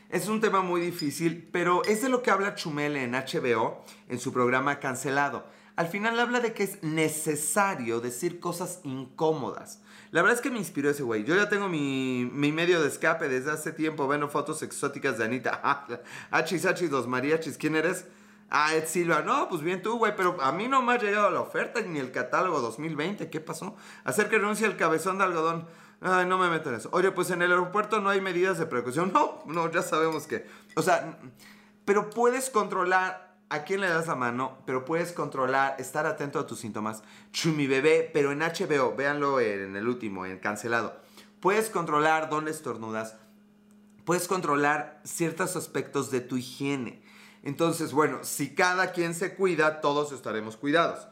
Es 0.09 0.27
un 0.27 0.41
tema 0.41 0.61
muy 0.61 0.81
difícil, 0.81 1.47
pero 1.53 1.83
es 1.85 2.01
de 2.01 2.09
lo 2.09 2.21
que 2.21 2.31
habla 2.31 2.55
Chumel 2.55 2.97
en 2.97 3.13
HBO 3.13 3.85
en 4.09 4.19
su 4.19 4.33
programa 4.33 4.79
Cancelado 4.79 5.45
al 5.81 5.87
final 5.87 6.19
habla 6.19 6.41
de 6.41 6.53
que 6.53 6.61
es 6.61 6.83
necesario 6.83 8.01
decir 8.01 8.39
cosas 8.39 8.81
incómodas. 8.83 9.81
La 10.11 10.21
verdad 10.21 10.35
es 10.35 10.41
que 10.41 10.51
me 10.51 10.59
inspiró 10.59 10.91
ese 10.91 11.01
güey. 11.01 11.23
Yo 11.23 11.35
ya 11.35 11.49
tengo 11.49 11.67
mi, 11.67 12.29
medio 12.31 12.83
de 12.83 12.87
escape 12.87 13.27
desde 13.27 13.49
hace 13.49 13.71
tiempo. 13.71 14.07
Vendo 14.07 14.29
fotos 14.29 14.61
exóticas 14.61 15.17
de 15.17 15.25
Anita. 15.25 15.59
Hachis, 16.29 16.67
hachis, 16.67 16.91
los 16.91 17.07
mariachis. 17.07 17.57
¿Quién 17.57 17.75
eres? 17.75 18.05
Ah, 18.51 18.75
Ed 18.75 18.85
Silva. 18.85 19.23
No, 19.23 19.49
pues 19.49 19.63
bien 19.63 19.81
tú, 19.81 19.97
güey. 19.97 20.15
Pero 20.15 20.39
a 20.39 20.51
mí 20.51 20.67
no 20.67 20.83
me 20.83 20.93
ha 20.93 20.99
llegado 20.99 21.31
la 21.31 21.41
oferta 21.41 21.81
ni 21.81 21.97
el 21.97 22.11
catálogo 22.11 22.61
2020. 22.61 23.31
¿Qué 23.31 23.41
pasó? 23.41 23.75
Hacer 24.03 24.29
que 24.29 24.37
renuncie 24.37 24.67
el 24.67 24.77
cabezón 24.77 25.17
de 25.17 25.23
algodón. 25.23 25.65
Ay, 25.99 26.27
no 26.27 26.37
me 26.37 26.47
meto 26.47 26.69
en 26.69 26.75
eso. 26.75 26.89
Oye, 26.91 27.09
pues 27.09 27.31
en 27.31 27.41
el 27.41 27.49
aeropuerto 27.49 28.01
no 28.01 28.11
hay 28.11 28.21
medidas 28.21 28.59
de 28.59 28.67
precaución. 28.67 29.11
No, 29.15 29.41
no, 29.47 29.71
ya 29.71 29.81
sabemos 29.81 30.27
que. 30.27 30.45
O 30.75 30.83
sea, 30.83 31.17
pero 31.85 32.11
puedes 32.11 32.51
controlar 32.51 33.30
a 33.51 33.63
quién 33.63 33.81
le 33.81 33.89
das 33.89 34.07
la 34.07 34.15
mano, 34.15 34.59
pero 34.65 34.85
puedes 34.85 35.11
controlar, 35.11 35.75
estar 35.77 36.05
atento 36.05 36.39
a 36.39 36.47
tus 36.47 36.59
síntomas. 36.59 37.03
Chumi 37.33 37.67
bebé, 37.67 38.09
pero 38.13 38.31
en 38.31 38.39
HBO, 38.39 38.95
véanlo 38.95 39.41
en 39.41 39.75
el 39.75 39.89
último, 39.89 40.25
en 40.25 40.39
cancelado. 40.39 40.95
Puedes 41.41 41.69
controlar 41.69 42.29
dónde 42.29 42.51
estornudas. 42.51 43.17
Puedes 44.05 44.29
controlar 44.29 45.01
ciertos 45.03 45.57
aspectos 45.57 46.11
de 46.11 46.21
tu 46.21 46.37
higiene. 46.37 47.03
Entonces, 47.43 47.91
bueno, 47.91 48.19
si 48.23 48.55
cada 48.55 48.93
quien 48.93 49.13
se 49.13 49.35
cuida, 49.35 49.81
todos 49.81 50.13
estaremos 50.13 50.55
cuidados. 50.55 51.09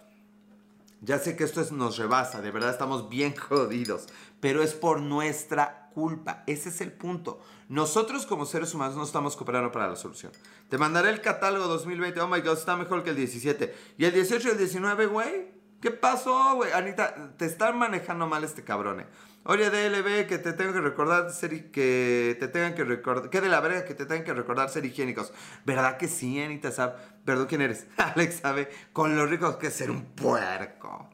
Ya 1.01 1.19
sé 1.19 1.35
que 1.35 1.43
esto 1.43 1.61
nos 1.71 1.97
rebasa, 1.97 2.41
de 2.41 2.51
verdad 2.51 2.71
estamos 2.71 3.09
bien 3.09 3.35
jodidos, 3.49 4.07
pero 4.39 4.63
es 4.63 4.73
por 4.73 5.01
nuestra 5.01 5.78
culpa. 5.93 6.43
Ese 6.47 6.69
es 6.69 6.81
el 6.81 6.91
punto. 6.91 7.41
Nosotros 7.67 8.25
como 8.25 8.45
seres 8.45 8.73
humanos 8.73 8.95
no 8.95 9.03
estamos 9.03 9.35
cooperando 9.35 9.71
para 9.71 9.87
la 9.87 9.95
solución. 9.95 10.31
Te 10.69 10.77
mandaré 10.77 11.09
el 11.09 11.21
catálogo 11.21 11.67
2020. 11.67 12.19
Oh 12.21 12.27
my 12.27 12.41
god, 12.41 12.57
está 12.57 12.75
mejor 12.75 13.03
que 13.03 13.11
el 13.11 13.15
17. 13.15 13.73
¿Y 13.97 14.05
el 14.05 14.13
18 14.13 14.47
y 14.47 14.51
el 14.51 14.57
19, 14.57 15.05
güey? 15.07 15.59
¿Qué 15.81 15.91
pasó, 15.91 16.55
güey? 16.55 16.71
Anita, 16.73 17.33
te 17.37 17.45
están 17.45 17.77
manejando 17.77 18.27
mal 18.27 18.43
este 18.43 18.63
cabrón. 18.63 18.99
Eh. 18.99 19.05
Oye, 19.45 19.69
DLB, 19.69 20.27
que 20.27 20.37
te 20.37 20.51
tengo 20.51 20.73
que 20.73 20.81
recordar 20.81 21.31
ser 21.31 21.71
que 21.71 22.35
te 22.39 22.49
tengan 22.49 22.75
que 22.75 22.83
recordar, 22.83 23.29
que 23.29 23.39
de 23.39 23.47
la 23.47 23.61
verga 23.61 23.85
que 23.85 23.93
te 23.93 24.05
tengan 24.05 24.25
que 24.25 24.33
recordar 24.33 24.69
ser 24.69 24.85
higiénicos. 24.85 25.31
¿Verdad 25.65 25.97
que 25.97 26.09
sí, 26.09 26.41
Anita 26.41 26.71
Sab? 26.71 26.97
Perdón, 27.23 27.47
¿quién 27.47 27.61
eres? 27.61 27.87
Alex 27.97 28.41
sabe 28.41 28.69
con 28.91 29.15
lo 29.15 29.25
rico 29.25 29.57
que 29.57 29.71
ser 29.71 29.89
un 29.89 30.03
puerco. 30.03 31.09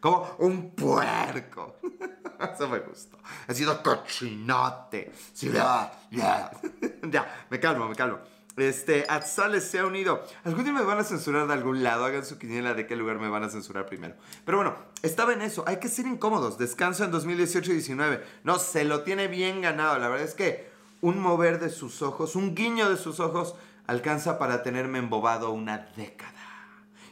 Como 0.00 0.36
un 0.38 0.74
puerco. 0.74 1.76
Eso 2.54 2.68
me 2.68 2.78
gustó. 2.80 3.18
Ha 3.46 3.54
sido 3.54 3.82
cochinote. 3.82 5.12
Sí, 5.32 5.50
ya, 5.52 5.92
ya. 6.10 6.50
ya, 7.02 7.46
me 7.50 7.60
calmo, 7.60 7.88
me 7.88 7.94
calmo. 7.94 8.18
Este, 8.56 9.06
Atzales 9.08 9.64
se 9.64 9.78
ha 9.78 9.86
unido. 9.86 10.22
Algún 10.44 10.64
día 10.64 10.72
me 10.72 10.82
van 10.82 10.98
a 10.98 11.04
censurar 11.04 11.46
de 11.46 11.54
algún 11.54 11.82
lado. 11.82 12.04
Hagan 12.04 12.24
su 12.24 12.38
quiniela 12.38 12.74
de 12.74 12.86
qué 12.86 12.96
lugar 12.96 13.18
me 13.18 13.28
van 13.28 13.44
a 13.44 13.48
censurar 13.48 13.86
primero. 13.86 14.14
Pero 14.44 14.58
bueno, 14.58 14.76
estaba 15.02 15.32
en 15.32 15.42
eso. 15.42 15.64
Hay 15.66 15.78
que 15.78 15.88
ser 15.88 16.06
incómodos. 16.06 16.58
Descanso 16.58 17.04
en 17.04 17.10
2018 17.10 17.70
y 17.70 17.74
19. 17.74 18.24
No, 18.44 18.58
se 18.58 18.84
lo 18.84 19.02
tiene 19.02 19.28
bien 19.28 19.62
ganado. 19.62 19.98
La 19.98 20.08
verdad 20.08 20.26
es 20.26 20.34
que 20.34 20.68
un 21.00 21.20
mover 21.20 21.60
de 21.60 21.70
sus 21.70 22.02
ojos, 22.02 22.36
un 22.36 22.54
guiño 22.54 22.90
de 22.90 22.96
sus 22.96 23.20
ojos, 23.20 23.54
alcanza 23.86 24.38
para 24.38 24.62
tenerme 24.62 24.98
embobado 24.98 25.52
una 25.52 25.88
década. 25.96 26.39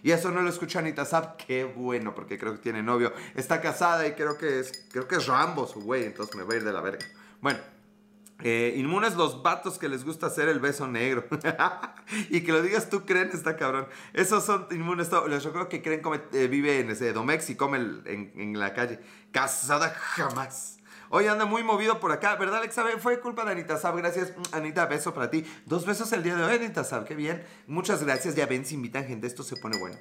Y 0.03 0.11
eso 0.13 0.31
no 0.31 0.43
lo 0.43 0.49
escucha 0.49 0.79
Anita 0.79 1.05
Zap, 1.05 1.37
qué 1.37 1.65
bueno, 1.65 2.15
porque 2.15 2.39
creo 2.39 2.53
que 2.53 2.59
tiene 2.59 2.83
novio. 2.83 3.13
Está 3.35 3.61
casada 3.61 4.07
y 4.07 4.13
creo 4.13 4.39
que 4.39 4.61
es, 4.61 4.87
creo 4.93 5.09
que 5.09 5.17
es 5.17 5.27
Rambo 5.27 5.67
su 5.67 5.81
güey, 5.81 6.05
entonces 6.05 6.35
me 6.37 6.45
va 6.45 6.55
a 6.55 6.57
ir 6.57 6.65
de 6.65 6.73
la 6.73 6.81
verga. 6.81 7.05
Bueno, 7.41 7.59
eh, 8.41 8.75
inmunes 8.77 9.17
los 9.17 9.43
vatos 9.43 9.79
que 9.79 9.89
les 9.89 10.05
gusta 10.05 10.27
hacer 10.27 10.49
el 10.49 10.61
beso 10.61 10.87
negro. 10.87 11.27
y 12.31 12.43
que 12.43 12.53
lo 12.53 12.63
digas 12.63 12.89
tú, 12.89 13.05
creen, 13.05 13.31
está 13.33 13.57
cabrón. 13.57 13.89
Esos 14.13 14.45
son 14.45 14.67
inmunes. 14.71 15.11
Yo 15.11 15.53
creo 15.53 15.69
que 15.69 15.83
creen 15.83 16.03
eh, 16.33 16.47
vive 16.47 16.79
en 16.79 16.91
ese 16.91 17.13
Domex 17.13 17.51
y 17.51 17.57
come 17.57 17.79
en, 17.79 18.33
en 18.37 18.59
la 18.59 18.75
calle. 18.75 19.01
Casada 19.33 19.91
jamás. 19.91 20.78
Hoy 21.11 21.27
anda 21.27 21.47
muy 21.47 21.63
movido 21.63 22.01
por 22.01 22.13
acá, 22.13 22.37
¿verdad, 22.37 22.59
Alexa? 22.59 22.85
Fue 22.99 23.19
culpa 23.21 23.45
de 23.47 23.53
Anita 23.53 23.79
Sab. 23.79 23.97
Gracias, 23.97 24.35
mm, 24.37 24.55
Anita. 24.55 24.85
Beso 24.85 25.15
para 25.15 25.31
ti. 25.31 25.43
Dos 25.65 25.87
besos 25.87 26.13
el 26.13 26.23
día 26.23 26.37
de 26.37 26.45
hoy, 26.45 26.57
Anita 26.57 26.85
Sab. 26.85 27.07
Qué 27.07 27.15
bien. 27.15 27.43
Muchas 27.67 28.05
gracias. 28.05 28.35
Ya 28.35 28.45
ven, 28.45 28.67
si 28.67 28.75
invitan 28.75 29.07
gente, 29.07 29.27
esto 29.27 29.43
se 29.43 29.57
pone 29.57 29.79
bueno. 29.79 29.97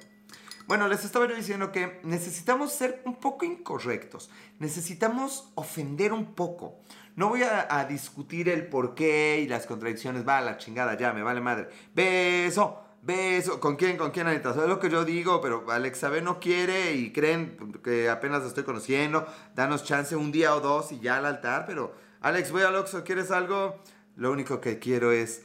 Bueno, 0.66 0.86
les 0.86 1.06
estaba 1.06 1.26
diciendo 1.26 1.72
que 1.72 1.98
necesitamos 2.02 2.72
ser 2.72 3.00
un 3.06 3.16
poco 3.16 3.46
incorrectos. 3.46 4.28
Necesitamos 4.58 5.50
ofender 5.54 6.12
un 6.12 6.34
poco. 6.34 6.78
No 7.16 7.30
voy 7.30 7.42
a, 7.42 7.86
discutir 7.86 8.50
el 8.50 8.66
por 8.66 8.94
qué 8.94 9.40
y 9.42 9.48
las 9.48 9.64
contradicciones. 9.64 10.28
Va 10.28 10.38
a 10.38 10.42
la 10.42 10.58
chingada, 10.58 10.98
ya, 10.98 11.14
me 11.14 11.22
vale 11.22 11.40
madre. 11.40 11.68
Beso 11.94 12.87
beso. 13.08 13.58
¿Con 13.58 13.74
quién? 13.74 13.96
¿Con 13.96 14.12
quién, 14.12 14.28
Anita? 14.28 14.54
¿Sabes 14.54 14.68
lo 14.68 14.78
que 14.78 14.90
yo 14.90 15.04
digo? 15.04 15.40
Pero 15.40 15.68
Alexa 15.68 16.10
B 16.10 16.22
no 16.22 16.38
quiere 16.38 16.92
y 16.92 17.10
creen 17.10 17.56
que 17.82 18.08
apenas 18.08 18.42
la 18.42 18.48
estoy 18.48 18.62
conociendo. 18.62 19.26
Danos 19.56 19.82
chance 19.82 20.14
un 20.14 20.30
día 20.30 20.54
o 20.54 20.60
dos 20.60 20.92
y 20.92 21.00
ya 21.00 21.16
al 21.16 21.26
altar, 21.26 21.64
pero 21.66 21.94
Alex, 22.20 22.52
voy 22.52 22.62
al 22.62 22.76
Oxxo, 22.76 23.02
¿quieres 23.02 23.30
algo? 23.30 23.82
Lo 24.16 24.30
único 24.30 24.60
que 24.60 24.78
quiero 24.78 25.10
es 25.10 25.42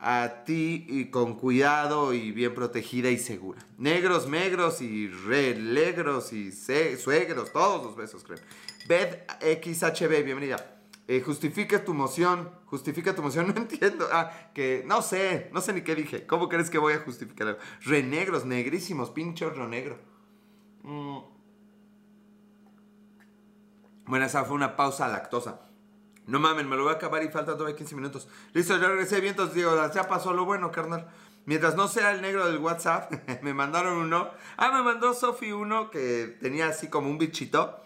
a 0.00 0.42
ti 0.44 0.86
y 0.88 1.06
con 1.06 1.38
cuidado 1.38 2.12
y 2.12 2.32
bien 2.32 2.52
protegida 2.52 3.10
y 3.10 3.18
segura. 3.18 3.60
Negros, 3.78 4.28
negros 4.28 4.82
y 4.82 5.08
relegros 5.08 6.32
y 6.32 6.50
suegros, 6.52 7.52
todos 7.52 7.84
los 7.84 7.96
besos, 7.96 8.24
creen. 8.24 8.40
Beth 8.88 9.30
XHB, 9.40 10.24
bienvenida. 10.24 10.73
Eh, 11.06 11.20
justifica 11.20 11.84
tu 11.84 11.92
moción, 11.92 12.50
justifica 12.66 13.14
tu 13.14 13.22
moción, 13.22 13.48
no 13.54 13.60
entiendo. 13.60 14.08
Ah, 14.12 14.50
que 14.54 14.82
no 14.86 15.02
sé, 15.02 15.50
no 15.52 15.60
sé 15.60 15.72
ni 15.72 15.82
qué 15.82 15.94
dije. 15.94 16.26
¿Cómo 16.26 16.48
crees 16.48 16.70
que 16.70 16.78
voy 16.78 16.94
a 16.94 17.00
justificar? 17.00 17.58
Renegros, 17.82 18.44
negrísimos, 18.44 19.10
pincho 19.10 19.50
negro. 19.50 19.98
Mm. 20.82 21.18
Bueno, 24.06 24.26
esa 24.26 24.44
fue 24.44 24.54
una 24.54 24.76
pausa 24.76 25.08
lactosa. 25.08 25.60
No 26.26 26.40
mames, 26.40 26.64
me 26.66 26.76
lo 26.76 26.84
voy 26.84 26.92
a 26.92 26.96
acabar 26.96 27.22
y 27.22 27.28
falta 27.28 27.52
todavía 27.52 27.76
15 27.76 27.96
minutos. 27.96 28.28
Listo, 28.54 28.78
ya 28.78 28.88
regresé 28.88 29.20
bien, 29.20 29.32
entonces 29.32 29.54
digo, 29.54 29.72
ya 29.92 30.08
pasó 30.08 30.32
lo 30.32 30.46
bueno, 30.46 30.70
carnal. 30.70 31.08
Mientras 31.46 31.76
no 31.76 31.88
sea 31.88 32.12
el 32.12 32.22
negro 32.22 32.46
del 32.46 32.58
WhatsApp, 32.58 33.12
me 33.42 33.52
mandaron 33.52 33.98
uno. 33.98 34.30
Ah, 34.56 34.72
me 34.72 34.82
mandó 34.82 35.12
Sofi 35.12 35.52
uno 35.52 35.90
que 35.90 36.38
tenía 36.40 36.68
así 36.68 36.88
como 36.88 37.10
un 37.10 37.18
bichito. 37.18 37.83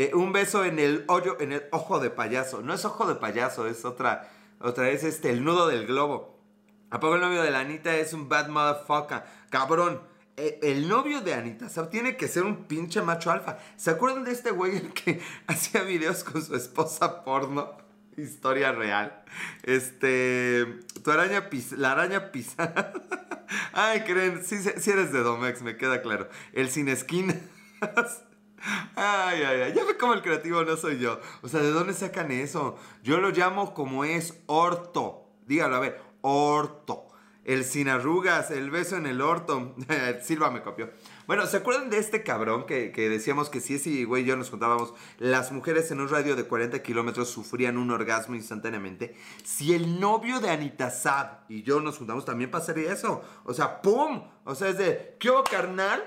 Eh, 0.00 0.12
un 0.14 0.32
beso 0.32 0.64
en 0.64 0.78
el 0.78 1.04
hoyo, 1.08 1.36
en 1.40 1.52
el 1.52 1.64
ojo 1.72 2.00
de 2.00 2.08
payaso. 2.08 2.62
No 2.62 2.72
es 2.72 2.86
ojo 2.86 3.06
de 3.06 3.16
payaso, 3.16 3.66
es 3.66 3.84
otra, 3.84 4.30
otra 4.58 4.84
vez 4.84 5.04
este, 5.04 5.28
el 5.28 5.44
nudo 5.44 5.68
del 5.68 5.86
globo. 5.86 6.40
¿A 6.88 6.98
poco 7.00 7.16
el 7.16 7.20
novio 7.20 7.42
de 7.42 7.50
la 7.50 7.60
Anita 7.60 7.94
es 7.94 8.14
un 8.14 8.26
bad 8.26 8.48
motherfucker? 8.48 9.24
Cabrón, 9.50 10.00
e, 10.38 10.58
el 10.62 10.88
novio 10.88 11.20
de 11.20 11.34
Anita 11.34 11.68
tiene 11.90 12.16
que 12.16 12.28
ser 12.28 12.44
un 12.44 12.64
pinche 12.64 13.02
macho 13.02 13.30
alfa. 13.30 13.58
¿Se 13.76 13.90
acuerdan 13.90 14.24
de 14.24 14.32
este 14.32 14.52
güey 14.52 14.74
el 14.74 14.94
que 14.94 15.20
hacía 15.46 15.82
videos 15.82 16.24
con 16.24 16.42
su 16.42 16.56
esposa 16.56 17.22
porno? 17.22 17.76
Historia 18.16 18.72
real. 18.72 19.22
Este. 19.64 20.64
Tu 21.04 21.10
araña 21.10 21.50
pis, 21.50 21.72
La 21.72 21.92
araña 21.92 22.32
pisada. 22.32 22.94
Ay, 23.74 24.00
creen. 24.04 24.42
Si 24.46 24.54
eres 24.90 25.12
de 25.12 25.22
Domex, 25.22 25.60
me 25.60 25.76
queda 25.76 26.00
claro. 26.00 26.30
El 26.54 26.70
sin 26.70 26.88
esquinas. 26.88 27.36
Ay, 28.94 29.42
ay, 29.42 29.60
ay. 29.62 29.72
Ya 29.74 29.84
ve 29.84 29.96
cómo 29.96 30.14
el 30.14 30.22
creativo 30.22 30.62
no 30.64 30.76
soy 30.76 30.98
yo. 30.98 31.20
O 31.42 31.48
sea, 31.48 31.60
¿de 31.60 31.70
dónde 31.70 31.94
sacan 31.94 32.30
eso? 32.30 32.76
Yo 33.02 33.20
lo 33.20 33.30
llamo 33.30 33.74
como 33.74 34.04
es 34.04 34.40
orto. 34.46 35.24
Dígalo, 35.46 35.76
a 35.76 35.80
ver, 35.80 36.00
orto. 36.20 37.06
El 37.44 37.64
sin 37.64 37.88
arrugas, 37.88 38.50
el 38.50 38.70
beso 38.70 38.96
en 38.96 39.06
el 39.06 39.22
orto. 39.22 39.74
Silva 40.22 40.50
me 40.50 40.62
copió. 40.62 40.90
Bueno, 41.26 41.46
¿se 41.46 41.56
acuerdan 41.56 41.88
de 41.88 41.98
este 41.98 42.22
cabrón 42.22 42.66
que, 42.66 42.90
decíamos 42.90 43.48
que 43.48 43.60
si 43.60 43.76
ese 43.76 44.04
güey 44.04 44.24
y 44.24 44.26
yo 44.26 44.36
nos 44.36 44.50
contábamos, 44.50 44.92
las 45.18 45.50
mujeres 45.50 45.90
en 45.90 46.00
un 46.00 46.08
radio 46.08 46.36
de 46.36 46.44
40 46.44 46.82
kilómetros 46.82 47.30
sufrían 47.30 47.78
un 47.78 47.90
orgasmo 47.90 48.34
instantáneamente? 48.34 49.16
Si 49.42 49.72
el 49.74 49.98
novio 49.98 50.40
de 50.40 50.50
Anita 50.50 50.90
Sad 50.90 51.38
y 51.48 51.62
yo 51.62 51.80
nos 51.80 51.98
juntamos, 51.98 52.24
también 52.26 52.50
pasaría 52.50 52.92
eso. 52.92 53.22
O 53.44 53.54
sea, 53.54 53.80
¡pum! 53.80 54.22
O 54.44 54.54
sea, 54.54 54.68
es 54.68 54.78
de, 54.78 55.16
¿qué 55.18 55.30
hubo, 55.30 55.42
carnal? 55.42 56.02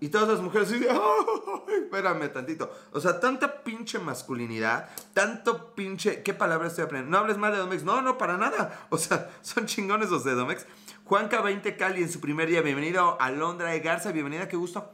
Y 0.00 0.08
todas 0.10 0.28
las 0.28 0.40
mujeres 0.40 0.70
dicen, 0.70 0.88
¡ay! 0.90 1.74
Espérame 1.82 2.32
tantito. 2.32 2.72
O 2.92 3.00
sea, 3.00 3.18
tanta 3.18 3.62
pinche 3.64 3.98
masculinidad, 3.98 4.88
tanto 5.12 5.74
pinche. 5.74 6.22
¿Qué 6.22 6.34
palabra 6.34 6.68
estoy 6.68 6.84
aprendiendo? 6.84 7.16
No 7.16 7.22
hables 7.22 7.38
mal 7.38 7.52
de 7.52 7.58
Domex. 7.58 7.82
No, 7.82 8.00
no, 8.00 8.16
para 8.18 8.36
nada. 8.36 8.86
O 8.90 8.98
sea, 8.98 9.30
son 9.42 9.66
chingones 9.66 10.10
los 10.10 10.24
de 10.24 10.34
Domex. 10.34 10.66
Juanca 11.04 11.40
20 11.40 11.76
Cali 11.76 12.02
en 12.02 12.10
su 12.10 12.20
primer 12.20 12.48
día. 12.48 12.62
Bienvenido 12.62 13.20
a 13.20 13.30
Londra 13.30 13.70
de 13.70 13.80
Garza. 13.80 14.12
Bienvenida, 14.12 14.48
qué 14.48 14.56
gusto. 14.56 14.90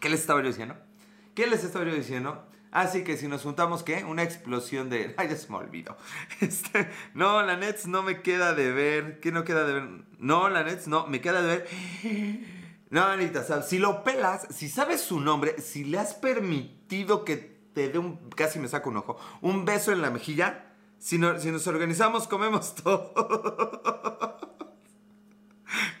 ¿Qué 0.00 0.08
les 0.08 0.20
estaba 0.20 0.40
yo 0.40 0.48
diciendo? 0.48 0.76
¿Qué 1.34 1.46
les 1.46 1.64
estaba 1.64 1.84
yo 1.84 1.94
diciendo? 1.94 2.44
Así 2.70 3.02
que 3.02 3.16
si 3.16 3.26
nos 3.26 3.42
juntamos, 3.42 3.82
¿qué? 3.82 4.04
Una 4.04 4.22
explosión 4.22 4.88
de... 4.90 5.14
Ay, 5.18 5.28
ya 5.28 5.36
se 5.36 5.50
me 5.50 5.56
olvidó. 5.56 5.96
Este, 6.40 6.90
no, 7.14 7.42
la 7.42 7.56
Nets 7.56 7.86
no 7.86 8.02
me 8.02 8.22
queda 8.22 8.54
de 8.54 8.70
ver. 8.70 9.20
¿Qué 9.20 9.32
no 9.32 9.42
queda 9.42 9.64
de 9.64 9.72
ver? 9.72 9.88
No, 10.18 10.48
la 10.48 10.62
Nets 10.62 10.86
no, 10.86 11.06
me 11.06 11.20
queda 11.20 11.42
de 11.42 11.48
ver 11.48 12.57
no, 12.90 13.04
Anita, 13.04 13.62
si 13.62 13.78
lo 13.78 14.02
pelas, 14.02 14.46
si 14.50 14.68
sabes 14.68 15.00
su 15.00 15.20
nombre, 15.20 15.60
si 15.60 15.84
le 15.84 15.98
has 15.98 16.14
permitido 16.14 17.24
que 17.24 17.36
te 17.74 17.90
dé 17.90 17.98
un, 17.98 18.30
casi 18.30 18.58
me 18.58 18.68
saco 18.68 18.90
un 18.90 18.96
ojo, 18.96 19.18
un 19.42 19.64
beso 19.64 19.92
en 19.92 20.00
la 20.00 20.10
mejilla, 20.10 20.64
si, 20.98 21.20
si 21.38 21.50
nos 21.50 21.66
organizamos, 21.66 22.26
comemos 22.26 22.74
todo. 22.82 24.38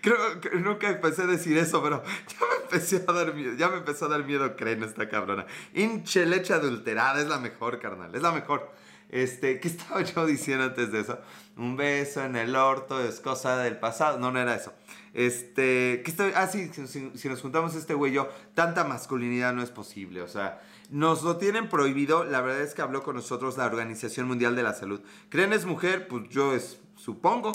Creo 0.00 0.40
que 0.40 0.50
nunca 0.56 0.88
empecé 0.88 1.22
a 1.22 1.26
decir 1.26 1.58
eso, 1.58 1.82
pero 1.82 2.02
ya 2.02 2.46
me 2.46 2.64
empecé 2.64 3.04
a 3.06 3.12
dar 3.12 3.34
miedo, 3.34 3.54
ya 3.54 3.68
me 3.68 3.76
empezó 3.76 4.06
a 4.06 4.08
dar 4.08 4.24
miedo 4.24 4.56
creen 4.56 4.82
esta 4.82 5.08
cabrona. 5.08 5.46
Hinche 5.74 6.24
leche 6.24 6.54
adulterada, 6.54 7.20
es 7.20 7.28
la 7.28 7.38
mejor, 7.38 7.78
carnal, 7.78 8.14
es 8.14 8.22
la 8.22 8.32
mejor. 8.32 8.72
Este, 9.10 9.60
¿qué 9.60 9.68
estaba 9.68 10.02
yo 10.02 10.26
diciendo 10.26 10.64
antes 10.64 10.90
de 10.90 11.00
eso? 11.00 11.18
Un 11.56 11.76
beso 11.76 12.24
en 12.24 12.36
el 12.36 12.56
orto 12.56 13.02
es 13.02 13.20
cosa 13.20 13.58
del 13.58 13.78
pasado. 13.78 14.18
No, 14.18 14.30
no 14.30 14.40
era 14.40 14.54
eso. 14.54 14.72
Este, 15.14 16.02
¿qué 16.04 16.10
estoy? 16.10 16.32
Ah, 16.34 16.46
sí, 16.46 16.70
si, 16.86 17.28
nos 17.28 17.40
juntamos 17.40 17.74
este 17.74 17.94
güey 17.94 18.12
yo, 18.12 18.28
tanta 18.54 18.84
masculinidad 18.84 19.52
no 19.52 19.62
es 19.62 19.70
posible. 19.70 20.22
O 20.22 20.28
sea, 20.28 20.60
nos 20.90 21.22
lo 21.22 21.36
tienen 21.36 21.68
prohibido. 21.68 22.24
La 22.24 22.40
verdad 22.40 22.62
es 22.62 22.74
que 22.74 22.82
habló 22.82 23.02
con 23.02 23.16
nosotros 23.16 23.56
la 23.56 23.66
Organización 23.66 24.28
Mundial 24.28 24.56
de 24.56 24.62
la 24.62 24.74
Salud. 24.74 25.00
¿Creen 25.28 25.52
es 25.52 25.64
mujer? 25.64 26.08
Pues 26.08 26.28
yo 26.28 26.54
es, 26.54 26.80
supongo. 26.96 27.52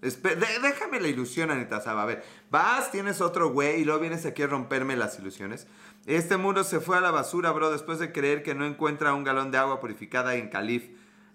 déjame 0.00 1.00
la 1.00 1.08
ilusión, 1.08 1.50
Anita 1.50 1.80
Saba. 1.80 2.02
A 2.02 2.06
ver, 2.06 2.24
vas, 2.50 2.90
tienes 2.90 3.20
otro 3.20 3.50
güey 3.50 3.82
y 3.82 3.84
luego 3.84 4.00
vienes 4.00 4.24
aquí 4.26 4.42
a 4.42 4.46
romperme 4.46 4.96
las 4.96 5.18
ilusiones. 5.18 5.66
Este 6.06 6.36
mundo 6.38 6.64
se 6.64 6.80
fue 6.80 6.96
a 6.96 7.00
la 7.00 7.10
basura, 7.10 7.52
bro, 7.52 7.70
después 7.70 7.98
de 7.98 8.10
creer 8.10 8.42
que 8.42 8.54
no 8.54 8.64
encuentra 8.64 9.12
un 9.12 9.24
galón 9.24 9.50
de 9.50 9.58
agua 9.58 9.80
purificada 9.80 10.34
en 10.34 10.48
Calif. 10.48 10.88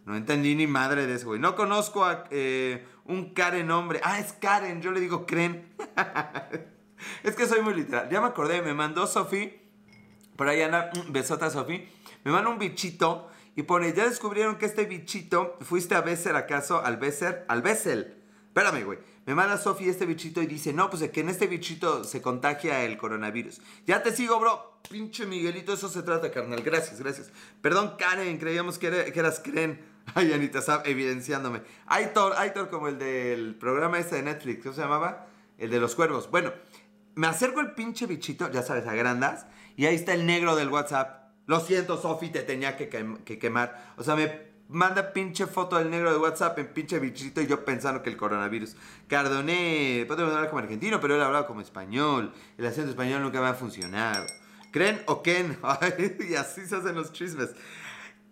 No 0.06 0.16
entendí 0.16 0.56
ni 0.56 0.68
madre 0.68 1.08
de 1.08 1.16
ese 1.16 1.26
güey. 1.26 1.40
No 1.40 1.56
conozco 1.56 2.06
a 2.06 2.26
eh, 2.30 2.86
un 3.06 3.34
Karen 3.34 3.70
hombre. 3.72 4.00
Ah, 4.04 4.20
es 4.20 4.34
Karen, 4.34 4.82
yo 4.82 4.92
le 4.92 5.00
digo 5.00 5.26
Kren. 5.26 5.74
es 7.24 7.36
que 7.36 7.48
soy 7.48 7.62
muy 7.62 7.74
literal. 7.74 8.10
Ya 8.10 8.22
me 8.22 8.28
acordé, 8.28 8.62
me 8.62 8.74
mandó 8.74 9.08
Sofi. 9.08 9.54
Por 10.36 10.48
ahí 10.48 10.62
anda, 10.62 10.92
mm, 10.94 11.12
besota 11.12 11.50
Sofi. 11.50 11.88
Me 12.24 12.32
mandó 12.32 12.52
un 12.52 12.60
bichito 12.60 13.30
y 13.56 13.64
pone, 13.64 13.94
ya 13.94 14.08
descubrieron 14.08 14.58
que 14.58 14.66
este 14.66 14.86
bichito, 14.86 15.58
fuiste 15.62 15.96
a 15.96 16.02
Besser 16.02 16.36
acaso, 16.36 16.84
al 16.84 16.98
Besser, 16.98 17.46
al 17.48 17.62
Bessel. 17.62 18.22
Espérame, 18.48 18.84
güey. 18.84 19.00
Me 19.26 19.34
manda 19.34 19.58
Sofi 19.58 19.90
este 19.90 20.06
bichito 20.06 20.42
y 20.42 20.46
dice, 20.46 20.72
no, 20.72 20.90
pues 20.90 21.10
que 21.10 21.22
en 21.22 21.30
este 21.30 21.48
bichito 21.48 22.04
se 22.04 22.22
contagia 22.22 22.84
el 22.84 22.98
coronavirus. 22.98 23.60
Ya 23.88 24.04
te 24.04 24.16
sigo, 24.16 24.40
bro. 24.40 24.80
Pinche 24.90 25.26
Miguelito, 25.26 25.74
eso 25.74 25.90
se 25.90 26.04
trata, 26.04 26.32
carnal. 26.32 26.62
Gracias, 26.62 27.00
gracias. 27.00 27.32
Perdón, 27.62 27.96
Karen, 27.98 28.38
creíamos 28.38 28.78
que, 28.78 28.88
eras 28.88 29.40
Kren. 29.40 29.95
Ay, 30.14 30.34
Anita 30.34 30.62
Sab, 30.62 30.86
evidenciándome. 30.86 31.62
Aitor, 31.88 32.34
Aitor 32.38 32.70
como 32.70 32.88
el 32.88 33.00
del 33.00 33.56
programa 33.56 34.00
este 34.00 34.18
de 34.18 34.24
Netflix, 34.24 34.64
¿cómo 34.64 34.76
se 34.76 34.82
llamaba? 34.82 35.28
El 35.58 35.70
de 35.70 35.80
los 35.80 35.96
cuervos. 35.96 36.30
Bueno, 36.30 36.54
me 37.16 37.28
acerco 37.28 37.62
el 37.62 37.72
pinche 37.72 38.06
bichito, 38.06 38.52
ya 38.52 38.62
sabes, 38.62 38.86
a 38.88 38.94
grandas, 38.94 39.48
y 39.76 39.86
ahí 39.86 39.96
está 39.96 40.14
el 40.14 40.26
negro 40.26 40.56
del 40.56 40.70
WhatsApp. 40.70 41.34
Lo 41.48 41.60
siento, 41.60 41.98
Sofi, 41.98 42.30
te 42.30 42.42
tenía 42.42 42.76
que, 42.78 42.90
que 42.90 43.40
quemar. 43.40 43.94
O 43.98 44.04
sea, 44.04 44.16
me 44.16 44.46
manda 44.68 45.14
pinche 45.14 45.46
foto 45.46 45.78
del 45.78 45.90
negro 45.90 46.12
de 46.12 46.18
WhatsApp 46.18 46.58
en 46.60 46.68
pinche 46.68 47.00
bichito 47.00 47.42
y 47.42 47.48
yo 47.48 47.64
pensando 47.64 48.02
que 48.02 48.10
el 48.10 48.18
coronavirus. 48.18 48.76
Cardoné, 49.08 50.06
podemos 50.08 50.34
hablar 50.34 50.50
como 50.50 50.60
argentino, 50.60 51.00
pero 51.00 51.16
él 51.16 51.22
hablaba 51.22 51.48
como 51.48 51.62
español. 51.62 52.34
El 52.58 52.66
acento 52.66 52.90
español 52.90 53.22
nunca 53.22 53.42
me 53.42 53.48
ha 53.48 53.54
funcionado. 53.54 54.26
¿Creen 54.72 55.02
o 55.06 55.22
Ken? 55.22 55.58
y 56.30 56.36
así 56.36 56.66
se 56.66 56.76
hacen 56.76 56.96
los 56.96 57.14
chismes. 57.14 57.52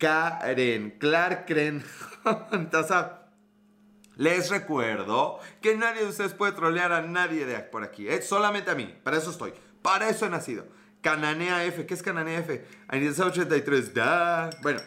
Karen, 0.03 0.97
Clark. 0.99 1.45
Entonces, 2.51 2.97
les 4.17 4.49
recuerdo 4.49 5.39
que 5.61 5.77
nadie 5.77 6.01
de 6.01 6.09
ustedes 6.09 6.33
puede 6.33 6.51
trolear 6.51 6.91
a 6.91 7.01
nadie 7.01 7.45
de 7.45 7.57
por 7.59 7.83
aquí. 7.83 8.09
¿eh? 8.09 8.21
Solamente 8.21 8.69
a 8.69 8.75
mí. 8.75 8.93
Para 9.01 9.17
eso 9.17 9.31
estoy. 9.31 9.53
Para 9.81 10.09
eso 10.09 10.25
he 10.25 10.29
nacido. 10.29 10.65
Cananea 11.01 11.63
F. 11.63 11.85
¿Qué 11.85 11.93
es 11.93 12.03
Cananea 12.03 12.39
F? 12.39 12.65
Aniversario 12.89 13.31
83. 13.31 13.93
Da. 13.93 14.49
Bueno. 14.61 14.81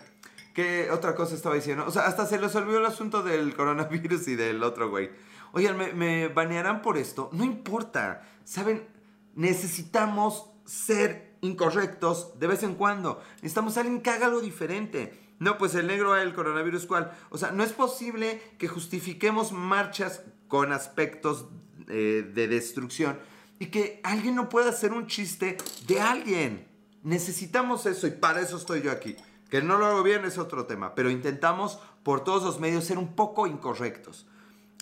¿Qué 0.53 0.91
otra 0.91 1.15
cosa 1.15 1.35
estaba 1.35 1.55
diciendo? 1.55 1.85
O 1.87 1.91
sea, 1.91 2.07
hasta 2.07 2.27
se 2.27 2.39
les 2.39 2.55
olvidó 2.55 2.79
el 2.79 2.87
asunto 2.87 3.23
del 3.23 3.55
coronavirus 3.55 4.29
y 4.29 4.37
del 4.37 4.63
otro 4.63 4.89
güey. 4.91 5.11
Oigan, 5.53 5.77
¿me, 5.77 5.93
¿me, 5.93 6.29
banearán 6.29 6.83
por 6.83 6.99
esto? 6.99 7.31
No 7.33 7.45
importa. 7.45 8.23
¿Saben? 8.45 8.87
Necesitamos 9.35 10.51
ser 10.67 11.26
incorrectos 11.47 12.39
de 12.39 12.47
vez 12.47 12.63
en 12.63 12.75
cuando. 12.75 13.23
Necesitamos 13.37 13.77
a 13.77 13.81
alguien 13.81 14.03
que 14.03 14.11
haga 14.11 14.27
algo 14.27 14.41
diferente. 14.41 15.27
No, 15.39 15.59
pues 15.59 15.75
el 15.75 15.87
negro 15.87 16.17
el 16.17 16.35
coronavirus, 16.35 16.87
¿cuál? 16.87 17.13
O 17.31 17.39
sea, 17.39 17.51
no 17.51 17.63
es 17.63 17.73
posible 17.73 18.41
que 18.59 18.69
justifiquemos 18.69 19.53
marchas 19.53 20.23
con 20.49 20.73
aspectos 20.73 21.47
eh, 21.89 22.31
de 22.35 22.49
destrucción 22.49 23.19
y 23.59 23.67
que 23.67 24.01
alguien 24.03 24.35
no 24.35 24.49
pueda 24.49 24.71
hacer 24.71 24.93
un 24.93 25.07
chiste 25.07 25.57
de 25.87 26.01
alguien. 26.01 26.67
Necesitamos 27.03 27.87
eso 27.87 28.07
y 28.07 28.11
para 28.11 28.41
eso 28.41 28.57
estoy 28.57 28.83
yo 28.83 28.91
aquí. 28.91 29.17
Que 29.51 29.63
no 29.63 29.79
lo 29.79 29.87
hago 29.87 30.03
bien 30.03 30.25
es 30.25 30.39
otro 30.39 30.67
tema, 30.67 30.95
pero 30.95 31.11
intentamos 31.11 31.79
por 32.03 32.25
todos 32.25 32.43
los 32.43 32.59
medios 32.59 32.85
ser 32.85 32.99
un 32.99 33.15
poco 33.15 33.47
incorrectos. 33.47 34.27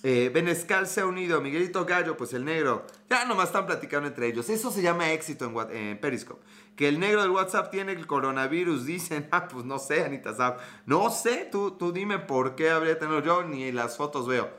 Eh, 0.06 0.28
Benescal 0.28 0.86
se 0.86 1.00
ha 1.00 1.06
unido, 1.06 1.40
Miguelito 1.40 1.86
Gallo, 1.86 2.14
pues 2.14 2.34
el 2.34 2.44
negro. 2.44 2.84
Ya 3.08 3.24
nomás 3.24 3.46
están 3.46 3.64
platicando 3.64 4.06
entre 4.06 4.26
ellos. 4.26 4.50
Eso 4.50 4.70
se 4.70 4.82
llama 4.82 5.10
éxito 5.12 5.50
en, 5.70 5.98
Periscope. 5.98 6.44
Que 6.76 6.88
el 6.88 7.00
negro 7.00 7.22
del 7.22 7.30
WhatsApp 7.30 7.70
tiene 7.70 7.92
el 7.92 8.06
coronavirus, 8.06 8.84
dicen. 8.84 9.26
Ah, 9.30 9.48
pues 9.48 9.64
no 9.64 9.78
sé, 9.78 10.04
Anita. 10.04 10.58
No 10.84 11.08
sé, 11.08 11.48
tú, 11.50 11.70
tú 11.70 11.90
dime 11.90 12.18
por 12.18 12.54
qué 12.54 12.68
habría 12.68 12.98
tenido 12.98 13.22
yo, 13.22 13.44
ni 13.44 13.72
las 13.72 13.96
fotos 13.96 14.28
veo. 14.28 14.50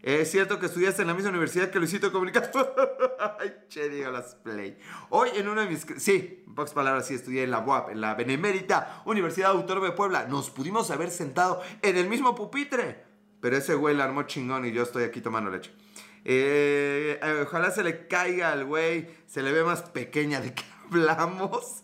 Es 0.00 0.30
cierto 0.30 0.58
que 0.58 0.66
estudiaste 0.66 1.02
en 1.02 1.08
la 1.08 1.14
misma 1.14 1.30
universidad 1.30 1.70
que 1.70 1.78
Luisito 1.78 2.10
Comunicado. 2.10 2.74
Ay, 3.40 3.54
che, 3.68 3.90
digo 3.90 4.10
las 4.10 4.36
play. 4.36 4.78
Hoy 5.10 5.28
en 5.34 5.48
una 5.48 5.62
de 5.62 5.68
mis... 5.68 5.86
Sí, 5.98 6.44
en 6.46 6.54
pocas 6.54 6.72
palabras, 6.72 7.06
sí 7.06 7.14
estudié 7.14 7.42
en 7.42 7.50
la 7.50 7.60
UAP, 7.60 7.90
en 7.90 8.00
la 8.00 8.14
Benemérita 8.14 9.02
Universidad 9.04 9.50
Autónoma 9.50 9.88
de 9.88 9.92
Puebla. 9.92 10.26
Nos 10.28 10.48
pudimos 10.48 10.90
haber 10.90 11.10
sentado 11.10 11.60
en 11.82 11.98
el 11.98 12.08
mismo 12.08 12.34
pupitre. 12.34 13.13
Pero 13.44 13.58
ese 13.58 13.74
güey 13.74 13.94
la 13.94 14.04
armó 14.04 14.22
chingón 14.22 14.64
y 14.64 14.72
yo 14.72 14.84
estoy 14.84 15.04
aquí 15.04 15.20
tomando 15.20 15.50
leche. 15.50 15.70
Eh, 16.24 17.20
eh, 17.22 17.40
ojalá 17.46 17.70
se 17.70 17.84
le 17.84 18.06
caiga 18.06 18.52
al 18.52 18.64
güey, 18.64 19.06
se 19.26 19.42
le 19.42 19.52
ve 19.52 19.62
más 19.62 19.82
pequeña 19.82 20.40
de 20.40 20.54
que 20.54 20.62
hablamos 20.90 21.82